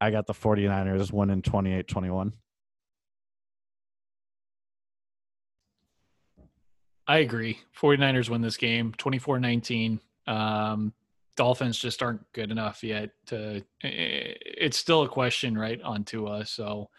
[0.00, 2.32] I got the 49ers winning 28 21.
[7.06, 7.58] I agree.
[7.78, 10.00] 49ers win this game 24 19.
[10.26, 10.92] Um,
[11.36, 13.62] Dolphins just aren't good enough yet to.
[13.80, 16.46] It's still a question, right, on Tua.
[16.46, 16.90] So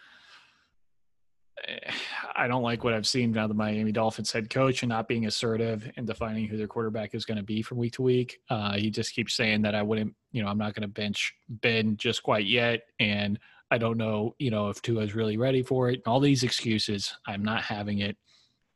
[2.36, 5.26] I don't like what I've seen now the Miami Dolphins head coach and not being
[5.26, 8.40] assertive and defining who their quarterback is going to be from week to week.
[8.50, 11.34] Uh, he just keeps saying that I wouldn't, you know, I'm not going to bench
[11.48, 13.40] Ben just quite yet, and
[13.72, 16.02] I don't know, you know, if Tua is really ready for it.
[16.06, 18.18] All these excuses, I'm not having it.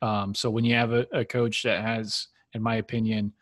[0.01, 3.34] Um, so when you have a, a, coach that has, in my opinion,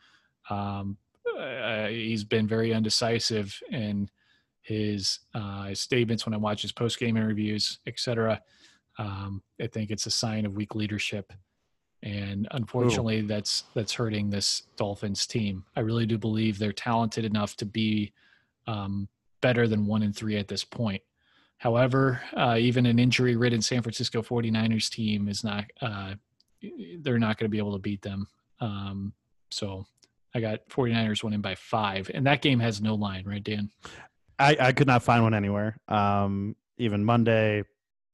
[0.49, 0.97] um,
[1.37, 4.09] uh, he's been very undecisive in
[4.61, 8.41] his, uh, his statements when I watch his post game interviews, etc.
[8.97, 11.33] Um, I think it's a sign of weak leadership,
[12.03, 13.27] and unfortunately, Ooh.
[13.27, 15.65] that's that's hurting this Dolphins team.
[15.75, 18.13] I really do believe they're talented enough to be
[18.67, 19.07] um,
[19.41, 21.01] better than one and three at this point.
[21.57, 25.65] However, uh, even an injury-ridden San Francisco 49ers team is not.
[25.81, 26.15] Uh,
[26.99, 28.27] they're not going to be able to beat them.
[28.59, 29.13] Um,
[29.51, 29.85] so
[30.33, 33.69] I got 49ers winning by five, and that game has no line, right, Dan?
[34.37, 35.77] I, I could not find one anywhere.
[35.87, 37.63] Um, even Monday,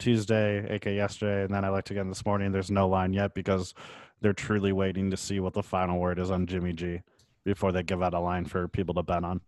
[0.01, 2.51] Tuesday, aka yesterday, and then I looked again this morning.
[2.51, 3.73] There's no line yet because
[4.19, 7.01] they're truly waiting to see what the final word is on Jimmy G
[7.45, 9.41] before they give out a line for people to bet on.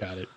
[0.00, 0.28] Got it.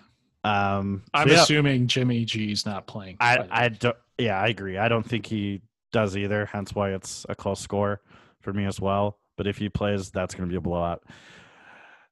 [0.44, 3.16] Um, I'm yeah, assuming Jimmy G's not playing.
[3.20, 3.96] I, I don't.
[4.18, 4.76] Yeah, I agree.
[4.76, 5.62] I don't think he
[5.92, 6.46] does either.
[6.46, 8.00] Hence why it's a close score
[8.40, 9.18] for me as well.
[9.36, 11.02] But if he plays, that's going to be a blowout.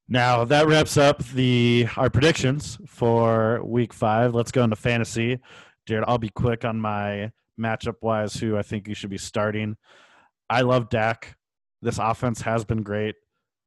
[0.09, 4.35] Now that wraps up the our predictions for Week Five.
[4.35, 5.41] Let's go into fantasy.
[5.89, 8.35] Jerod, I'll be quick on my matchup wise.
[8.35, 9.77] Who I think you should be starting.
[10.49, 11.37] I love Dak.
[11.83, 13.15] This offense has been great.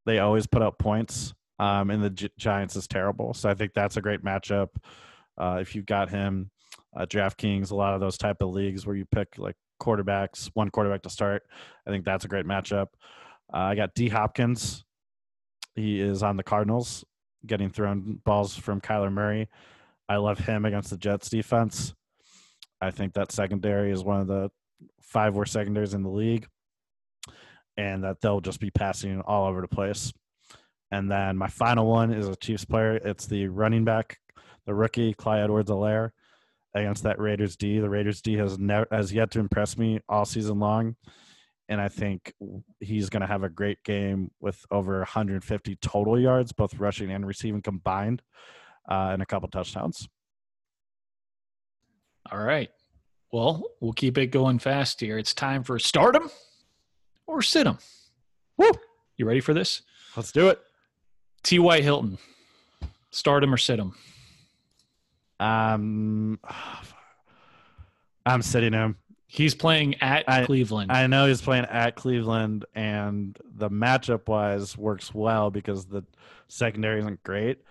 [0.05, 1.33] They always put up points.
[1.59, 3.33] Um, and the Gi- Giants is terrible.
[3.33, 4.69] So I think that's a great matchup.
[5.37, 6.49] Uh, if you've got him,
[6.95, 10.69] uh, DraftKings, a lot of those type of leagues where you pick like quarterbacks, one
[10.69, 11.43] quarterback to start.
[11.87, 12.87] I think that's a great matchup.
[13.53, 14.83] Uh, I got D Hopkins.
[15.75, 17.03] He is on the Cardinals,
[17.45, 19.49] getting thrown balls from Kyler Murray.
[20.07, 21.93] I love him against the Jets defense.
[22.83, 24.51] I think that secondary is one of the
[25.01, 26.47] five worst secondaries in the league,
[27.77, 30.11] and that they'll just be passing all over the place.
[30.91, 32.97] And then my final one is a Chiefs player.
[32.97, 34.19] It's the running back,
[34.65, 36.11] the rookie Clyde Edwards-Helaire
[36.75, 37.79] against that Raiders D.
[37.79, 40.95] The Raiders D has never has yet to impress me all season long.
[41.69, 42.33] And I think
[42.79, 47.25] he's going to have a great game with over 150 total yards, both rushing and
[47.25, 48.21] receiving combined,
[48.89, 50.07] uh, and a couple touchdowns.
[52.31, 52.69] All right.
[53.31, 55.17] Well, we'll keep it going fast here.
[55.17, 56.29] It's time for stardom
[57.27, 57.77] or sit 'em.
[58.57, 58.71] Woo!
[59.17, 59.81] You ready for this?
[60.15, 60.61] Let's do it.
[61.43, 61.81] T.Y.
[61.81, 62.17] Hilton,
[63.11, 63.93] stardom or sit him?
[65.39, 66.39] Um,
[68.25, 68.97] I'm sitting him.
[69.27, 70.91] He's playing at I- Cleveland.
[70.91, 76.03] I know he's playing at Cleveland, and the matchup wise works well because the
[76.47, 77.63] secondary isn't great.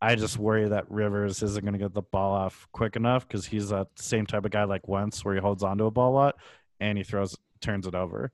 [0.00, 3.46] I just worry that Rivers isn't going to get the ball off quick enough because
[3.46, 6.14] he's that same type of guy like Wentz, where he holds onto a ball a
[6.14, 6.36] lot
[6.80, 8.30] and he throws turns it over.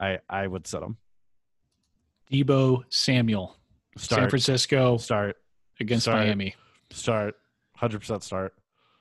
[0.00, 0.96] I I would sit him.
[2.32, 3.56] Deebo Samuel,
[3.96, 5.36] San Francisco start
[5.78, 6.18] against Start.
[6.26, 6.54] Miami.
[6.90, 7.36] start.
[7.76, 8.54] Hundred percent start.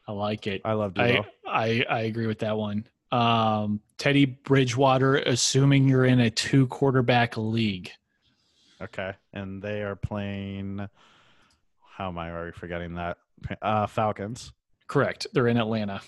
[0.08, 0.62] I like it.
[0.66, 2.86] I love I, I I agree with that one.
[3.12, 7.92] Um, Teddy Bridgewater, assuming you're in a two quarterback league.
[8.82, 10.88] okay, and they are playing.
[11.96, 13.18] How am I already forgetting that?
[13.62, 14.52] Uh, Falcons.
[14.88, 15.28] Correct.
[15.34, 16.02] They're in Atlanta.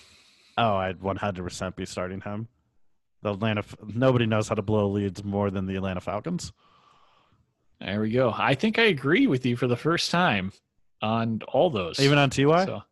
[0.58, 2.48] Oh, I'd 100% be starting him.
[3.22, 3.62] The Atlanta,
[3.94, 6.52] nobody knows how to blow leads more than the Atlanta Falcons.
[7.80, 8.32] There we go.
[8.36, 10.52] I think I agree with you for the first time
[11.02, 12.00] on all those.
[12.00, 12.82] Even on TY, So-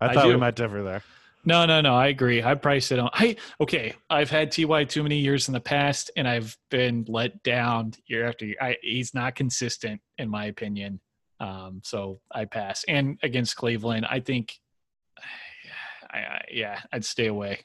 [0.00, 1.02] I I thought we might differ there.
[1.44, 1.94] No, no, no.
[1.94, 2.42] I agree.
[2.42, 3.10] I priced it on.
[3.14, 3.94] I okay.
[4.08, 8.26] I've had Ty too many years in the past, and I've been let down year
[8.26, 8.56] after year.
[8.60, 11.00] I, he's not consistent, in my opinion.
[11.40, 12.84] Um, so I pass.
[12.86, 14.54] And against Cleveland, I think,
[16.10, 17.60] I, I, yeah, I'd stay away.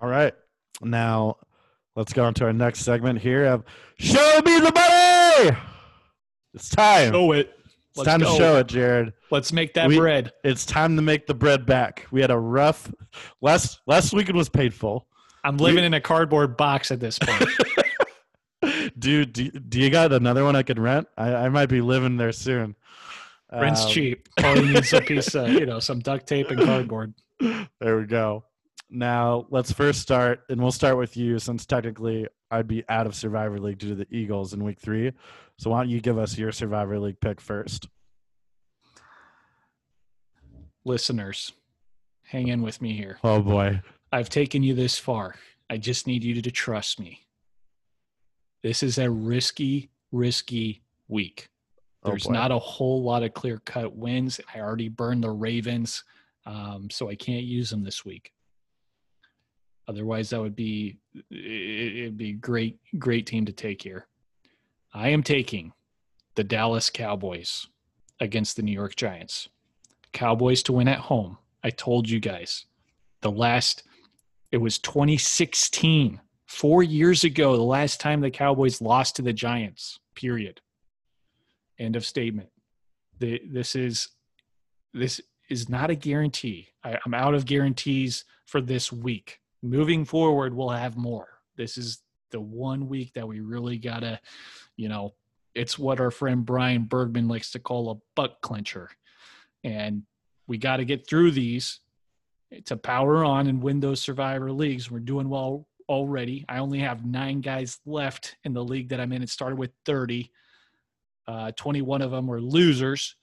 [0.00, 0.34] All right,
[0.82, 1.36] now
[1.96, 3.64] let's go on to our next segment here of
[3.98, 5.56] Show Me the Money.
[6.54, 7.12] It's time.
[7.12, 7.52] Show it.
[7.90, 8.30] it's Let's time go.
[8.32, 9.12] to show it, Jerod.
[9.30, 10.32] Let's make that We- bread.
[10.44, 12.06] It's time to make the bread back.
[12.10, 12.92] We had a rough
[13.40, 15.06] last last weekend was painful.
[15.44, 17.42] I'm living in a cardboard box at this point.
[18.98, 21.06] Dude, do, do you got another one I could rent?
[21.16, 22.74] I, I might be living there soon.
[23.52, 24.28] Rent's Um, cheap.
[24.42, 27.14] All you need is a piece of, you know, some duct tape and cardboard.
[27.80, 28.44] There we go.
[28.90, 33.14] Now let's first start, and we'll start with you since technically I'd be out of
[33.14, 35.12] Survivor League due to the Eagles in week three.
[35.58, 37.86] So why don't you give us your Survivor League pick first?
[40.84, 41.52] Listeners,
[42.24, 43.18] hang in with me here.
[43.22, 43.82] Oh boy.
[44.10, 45.36] I've taken you this far.
[45.70, 47.20] I just need you to trust me.
[48.62, 51.48] This is a risky, risky week.
[52.02, 52.32] Oh, There's boy.
[52.32, 54.40] not a whole lot of clear cut wins.
[54.54, 56.04] I already burned the Ravens,
[56.46, 58.32] um, so I can't use them this week.
[59.86, 60.98] Otherwise, that would be
[61.30, 64.06] it'd be great, great team to take here.
[64.92, 65.72] I am taking
[66.34, 67.66] the Dallas Cowboys
[68.20, 69.48] against the New York Giants.
[70.12, 71.38] Cowboys to win at home.
[71.62, 72.66] I told you guys.
[73.20, 73.82] The last
[74.52, 80.00] it was 2016, 4 years ago the last time the Cowboys lost to the Giants.
[80.14, 80.60] Period.
[81.78, 82.48] End of statement.
[83.20, 84.08] The, this is
[84.94, 86.68] this is not a guarantee.
[86.82, 89.40] I, I'm out of guarantees for this week.
[89.62, 91.28] Moving forward, we'll have more.
[91.56, 94.20] This is the one week that we really gotta,
[94.76, 95.14] you know,
[95.54, 98.90] it's what our friend Brian Bergman likes to call a butt clincher.
[99.64, 100.04] And
[100.46, 101.80] we got to get through these
[102.64, 104.90] to power on and win those survivor leagues.
[104.90, 106.44] We're doing well already.
[106.48, 109.22] I only have nine guys left in the league that I'm in.
[109.22, 110.30] It started with 30.
[111.26, 113.16] Uh, 21 of them were losers.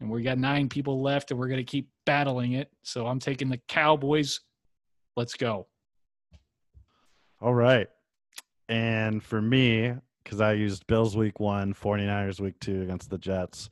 [0.00, 2.70] And we got nine people left, and we're going to keep battling it.
[2.82, 4.40] So I'm taking the Cowboys.
[5.16, 5.66] Let's go.
[7.40, 7.88] All right.
[8.68, 13.70] And for me, because I used Bills week one, 49ers week two against the Jets,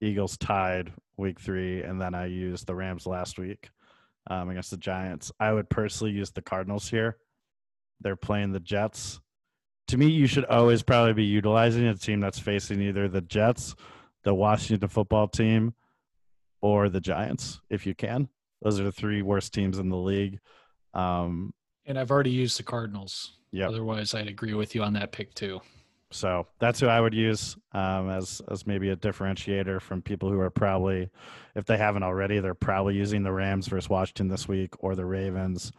[0.00, 3.70] Eagles tied week three, and then I used the Rams last week
[4.28, 5.30] um, against the Giants.
[5.38, 7.18] I would personally use the Cardinals here.
[8.02, 9.20] They're playing the Jets.
[9.88, 13.74] To me, you should always probably be utilizing a team that's facing either the Jets,
[14.22, 15.74] the Washington football team,
[16.60, 18.28] or the Giants, if you can.
[18.62, 20.38] Those are the three worst teams in the league.
[20.94, 21.52] Um,
[21.84, 23.32] And I've already used the Cardinals.
[23.50, 23.68] Yep.
[23.68, 25.60] Otherwise, I'd agree with you on that pick too.
[26.10, 30.38] So that's who I would use um, as as maybe a differentiator from people who
[30.40, 31.10] are probably,
[31.54, 35.06] if they haven't already, they're probably using the Rams versus Washington this week or the
[35.06, 35.72] Ravens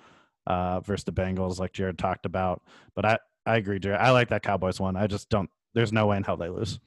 [0.48, 2.62] uh, versus the Bengals, like Jerod talked about.
[2.96, 4.00] But I I agree, Jerod.
[4.00, 4.96] I like that Cowboys one.
[4.96, 5.50] I just don't.
[5.74, 6.80] There's no way in hell they lose.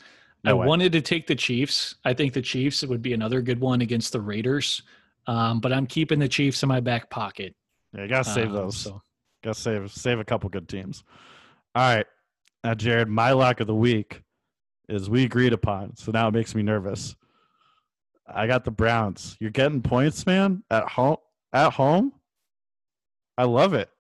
[0.45, 0.67] No I way.
[0.67, 1.97] wanted to take the Chiefs.
[2.05, 4.83] I think the Chiefs would be another good one against the Raiders.
[5.27, 7.55] Um, but I'm keeping the Chiefs in my back pocket.
[7.93, 8.77] Yeah, you gotta save Um, those.
[8.77, 9.03] So
[9.43, 11.05] Gotta save save a couple good teams.
[11.75, 12.07] All right,
[12.65, 14.23] now Jerod, my lock of the week
[14.89, 15.97] is we agreed upon.
[15.97, 17.17] So now it makes me nervous.
[18.29, 19.37] I got the Browns.
[19.41, 21.17] You're getting points, man, at home.
[21.53, 22.13] At home,
[23.39, 23.91] I love it.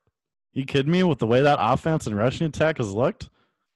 [0.53, 3.29] You kidding me with the way that offense and rushing attack has looked?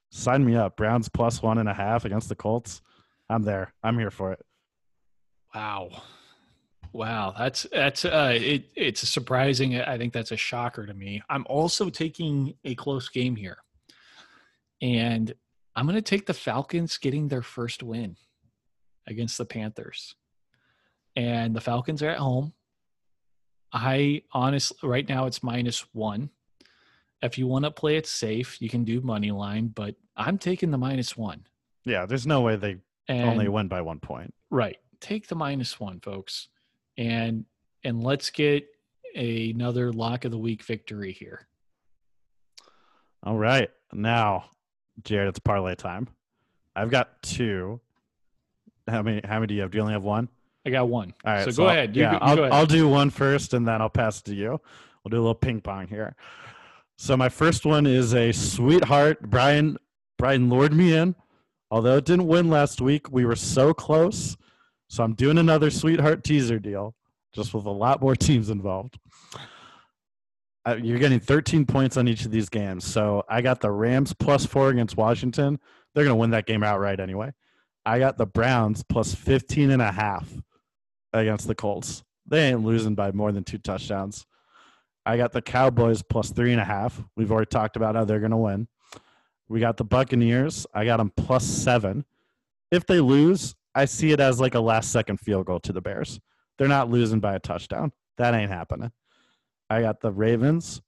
[0.09, 0.75] Sign me up.
[0.75, 2.81] Browns plus one and a half against the Colts.
[3.29, 3.73] I'm there.
[3.83, 4.43] I'm here for it.
[5.53, 5.89] Wow.
[6.93, 8.65] Wow, that's that's uh, it.
[8.75, 9.79] It's surprising.
[9.79, 11.21] I think that's a shocker to me.
[11.29, 13.59] I'm also taking a close game here,
[14.81, 15.33] and
[15.73, 18.17] I'm going to take the Falcons getting their first win
[19.07, 20.15] against the Panthers,
[21.15, 22.51] and the Falcons are at home.
[23.73, 26.29] I honestly, right now it's minus one.
[27.21, 30.71] If you want to play it safe, you can do money line, but I'm taking
[30.71, 31.45] the minus one.
[31.85, 34.33] Yeah, there's no way they And only win by one point.
[34.49, 34.77] Right.
[34.99, 36.47] Take the minus one, folks.
[36.97, 37.45] And
[37.83, 38.67] and let's get
[39.15, 41.47] another lock of the week victory here.
[43.23, 43.69] All right.
[43.93, 44.45] Now,
[45.03, 46.07] Jerod, it's parlay time.
[46.75, 47.81] I've got two.
[48.87, 49.71] How many how many do you have?
[49.71, 50.29] Do you only have one?
[50.65, 51.13] I got one.
[51.25, 51.45] All right.
[51.45, 51.95] So go I'll- ahead.
[51.95, 52.53] You yeah, go- I'll, go ahead.
[52.53, 54.59] I'll do one first and then I'll pass it to you.
[55.03, 56.15] We'll do a little ping pong here.
[56.97, 59.21] So my first one is a sweetheart.
[59.23, 59.77] Brian
[60.17, 61.15] Brian lured me in.
[61.71, 64.37] Although it didn't win last week, we were so close.
[64.87, 66.93] So I'm doing another sweetheart teaser deal,
[67.33, 68.99] just with a lot more teams involved.
[70.67, 72.85] Uh, you're getting 13 points on each of these games.
[72.85, 75.59] So I got the Rams plus four against Washington.
[75.95, 77.31] They're going to win that game outright anyway.
[77.85, 80.29] I got the Browns plus 15 and a half
[81.13, 82.03] against the Colts.
[82.25, 84.25] They ain't losing by more than two touchdowns.
[85.05, 87.03] I got the Cowboys plus three and a half.
[87.15, 88.67] We've already talked about how they're going to win.
[89.49, 90.65] We got the Buccaneers.
[90.73, 92.05] I got them plus seven.
[92.71, 95.81] If they lose, I see it as like a last second field goal to the
[95.81, 96.19] Bears.
[96.57, 97.91] They're not losing by a touchdown.
[98.17, 98.91] That ain't happening.
[99.69, 100.81] I got the Ravens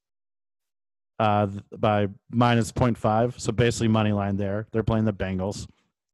[1.20, 1.48] uh,
[1.78, 3.40] by minus 0.5.
[3.40, 4.68] So basically, money line there.
[4.72, 5.68] They're playing the Bengals.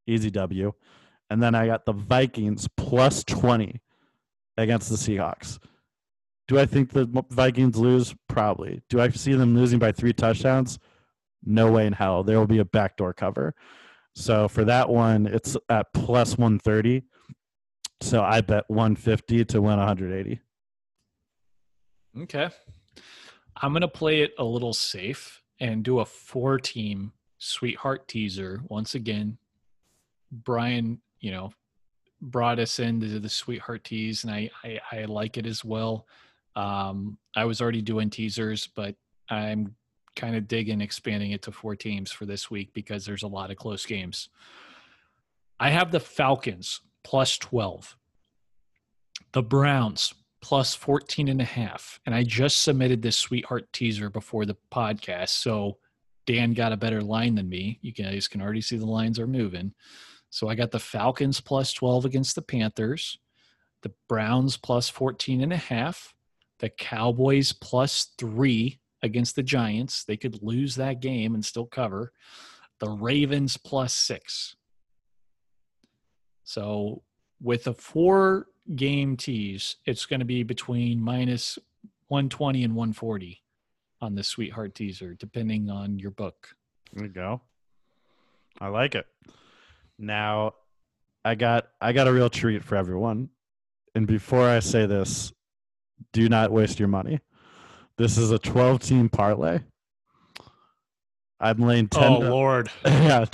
[0.08, 0.74] Easy W.
[1.30, 3.82] And then I got the Vikings plus 20
[4.60, 5.60] against the Seahawks.
[6.48, 8.16] Do I think the Vikings lose?
[8.28, 8.82] Probably.
[8.90, 10.80] Do I see them losing by three touchdowns?
[11.44, 12.24] No way in hell.
[12.24, 13.54] There will be a backdoor cover.
[14.16, 17.04] So for that one, it's at plus 130.
[18.02, 20.40] So I bet 150 to win 180.
[22.24, 22.50] Okay.
[23.62, 28.62] I'm going to play it a little safe and do a four team sweetheart teaser.
[28.68, 29.38] Once again,
[30.32, 31.52] Brian, you know,
[32.22, 36.06] brought us into the sweetheart tease and I, I, I like it as well.
[36.56, 38.96] Um, I was already doing teasers, but
[39.30, 39.76] I'm
[40.16, 43.52] kind of digging expanding it to four teams for this week because there's a lot
[43.52, 44.30] of close games.
[45.60, 47.96] I have the Falcons plus 12,
[49.34, 52.00] the Browns plus 14 and a half.
[52.06, 55.30] And I just submitted this sweetheart teaser before the podcast.
[55.30, 55.78] So
[56.26, 57.80] Dan got a better line than me.
[57.82, 59.74] You guys can already see the lines are moving.
[60.30, 63.18] So I got the Falcons plus 12 against the Panthers,
[63.82, 66.14] the Browns plus 14 and a half,
[66.60, 70.04] the Cowboys plus three against the Giants.
[70.04, 72.12] They could lose that game and still cover.
[72.80, 74.56] The Ravens plus six.
[76.44, 77.04] So
[77.42, 81.58] with a four game tease, it's going to be between minus
[82.08, 83.42] 120 and 140
[84.02, 86.56] on the sweetheart teaser, depending on your book.
[86.94, 87.42] There you go.
[88.60, 89.06] I like it.
[90.00, 90.54] Now,
[91.26, 93.30] I got I got a real treat for everyone.
[93.94, 95.34] And before I say this,
[96.14, 97.20] do not waste your money.
[97.98, 99.60] This is a 12 team parlay.
[101.42, 102.70] I'm laying 10 Oh, Lord.
[102.86, 103.26] Yeah,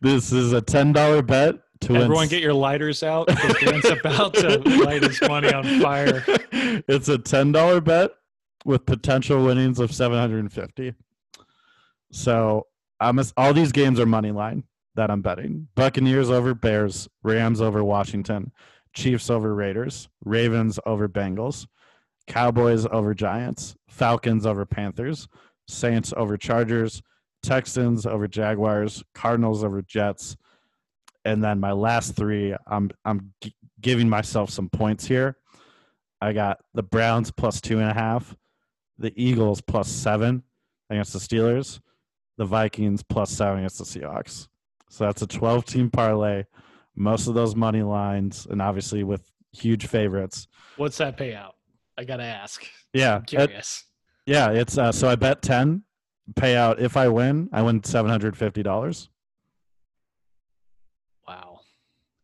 [0.00, 3.28] this is a $10 bet to win Everyone get your lighters out.
[3.28, 6.24] 'cause Dan's about to light his money on fire.
[6.52, 8.10] it's a $10 bet
[8.64, 10.94] with potential winnings of 750
[12.12, 12.66] so
[13.00, 14.62] i'm all these games are money line
[14.94, 15.68] that i'm betting.
[15.74, 18.52] Buccaneers over bears rams over washington
[18.94, 21.66] chiefs over raiders ravens over bengals
[22.26, 25.28] cowboys over giants falcons over panthers
[25.66, 27.02] saints over chargers
[27.42, 30.36] texans over jaguars cardinals over jets.
[31.24, 35.36] And then my last three i'm i'm g- giving myself some points here.
[36.20, 38.36] I got the Browns plus two and a half,
[38.96, 40.44] the Eagles plus seven
[40.88, 41.80] against the Steelers,
[42.38, 44.46] the Vikings plus seven against the Seahawks.
[44.92, 46.44] So that's a 12 team parlay.
[46.94, 50.46] Most of those money lines, and obviously with huge favorites.
[50.76, 51.52] What's that payout?
[51.96, 52.62] I got to ask.
[52.92, 53.16] Yeah.
[53.16, 53.84] I'm it- curious.
[54.26, 54.50] yeah.
[54.50, 55.82] It's uh, so I bet 10
[56.34, 56.78] payout.
[56.78, 59.08] If I win, I win $750.
[61.26, 61.60] wow.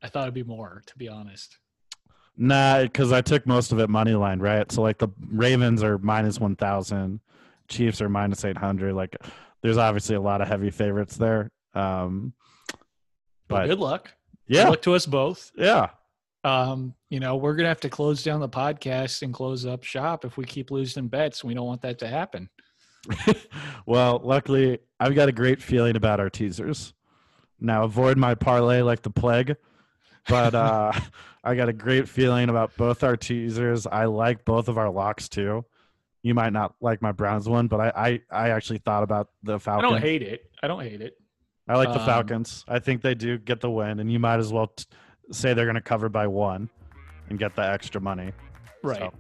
[0.02, 1.56] I thought it'd be more, to be honest.
[2.36, 4.70] Nah, because I took most of it money line, right?
[4.70, 7.20] So like the Ravens are minus one thousand,
[7.68, 8.94] Chiefs are minus eight hundred.
[8.94, 9.16] Like,
[9.62, 11.50] there's obviously a lot of heavy favorites there.
[11.74, 12.32] Um,
[13.48, 14.12] But Good luck.
[14.46, 15.50] yeah, Good luck to us both.
[15.56, 15.88] yeah.
[16.44, 20.24] Um, you know, we're gonna have to close down the podcast and close up shop
[20.24, 21.42] if we keep losing bets.
[21.42, 22.48] We don't want that to happen.
[23.86, 26.94] well, luckily, I've got a great feeling about our teasers.
[27.60, 29.56] Now, avoid my parlay like the plague,
[30.28, 30.92] but uh,
[31.44, 33.86] I got a great feeling about both our teasers.
[33.86, 35.64] I like both of our locks too.
[36.22, 39.58] You might not like my Browns one, but I, I, I actually thought about the
[39.58, 39.86] Falcons.
[39.86, 40.50] I don't hate it.
[40.62, 41.14] I don't hate it.
[41.68, 42.64] I like the um, Falcons.
[42.66, 44.84] I think they do get the win, and you might as well t-
[45.30, 46.70] say they're going to cover by one
[47.28, 48.32] and get the extra money.
[48.82, 48.98] Right.
[48.98, 49.12] So,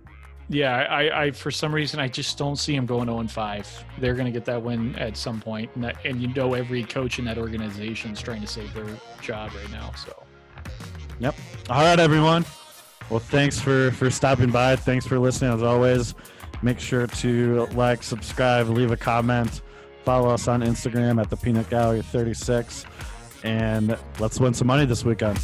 [0.48, 3.84] Yeah, I, I for some reason I just don't see them going 0 and 5.
[3.98, 6.84] They're going to get that win at some point, and, that, and you know every
[6.84, 8.88] coach in that organization is trying to save their
[9.20, 9.92] job right now.
[9.94, 10.22] So
[11.20, 11.34] Yep.
[11.68, 12.44] all right, everyone.
[13.10, 14.76] Well, thanks for for stopping by.
[14.76, 15.52] Thanks for listening.
[15.52, 16.14] As always,
[16.62, 19.62] make sure to like, subscribe, leave a comment,
[20.04, 22.84] follow us on Instagram at the Peanut Gallery 36,
[23.44, 25.38] and let's win some money this weekend.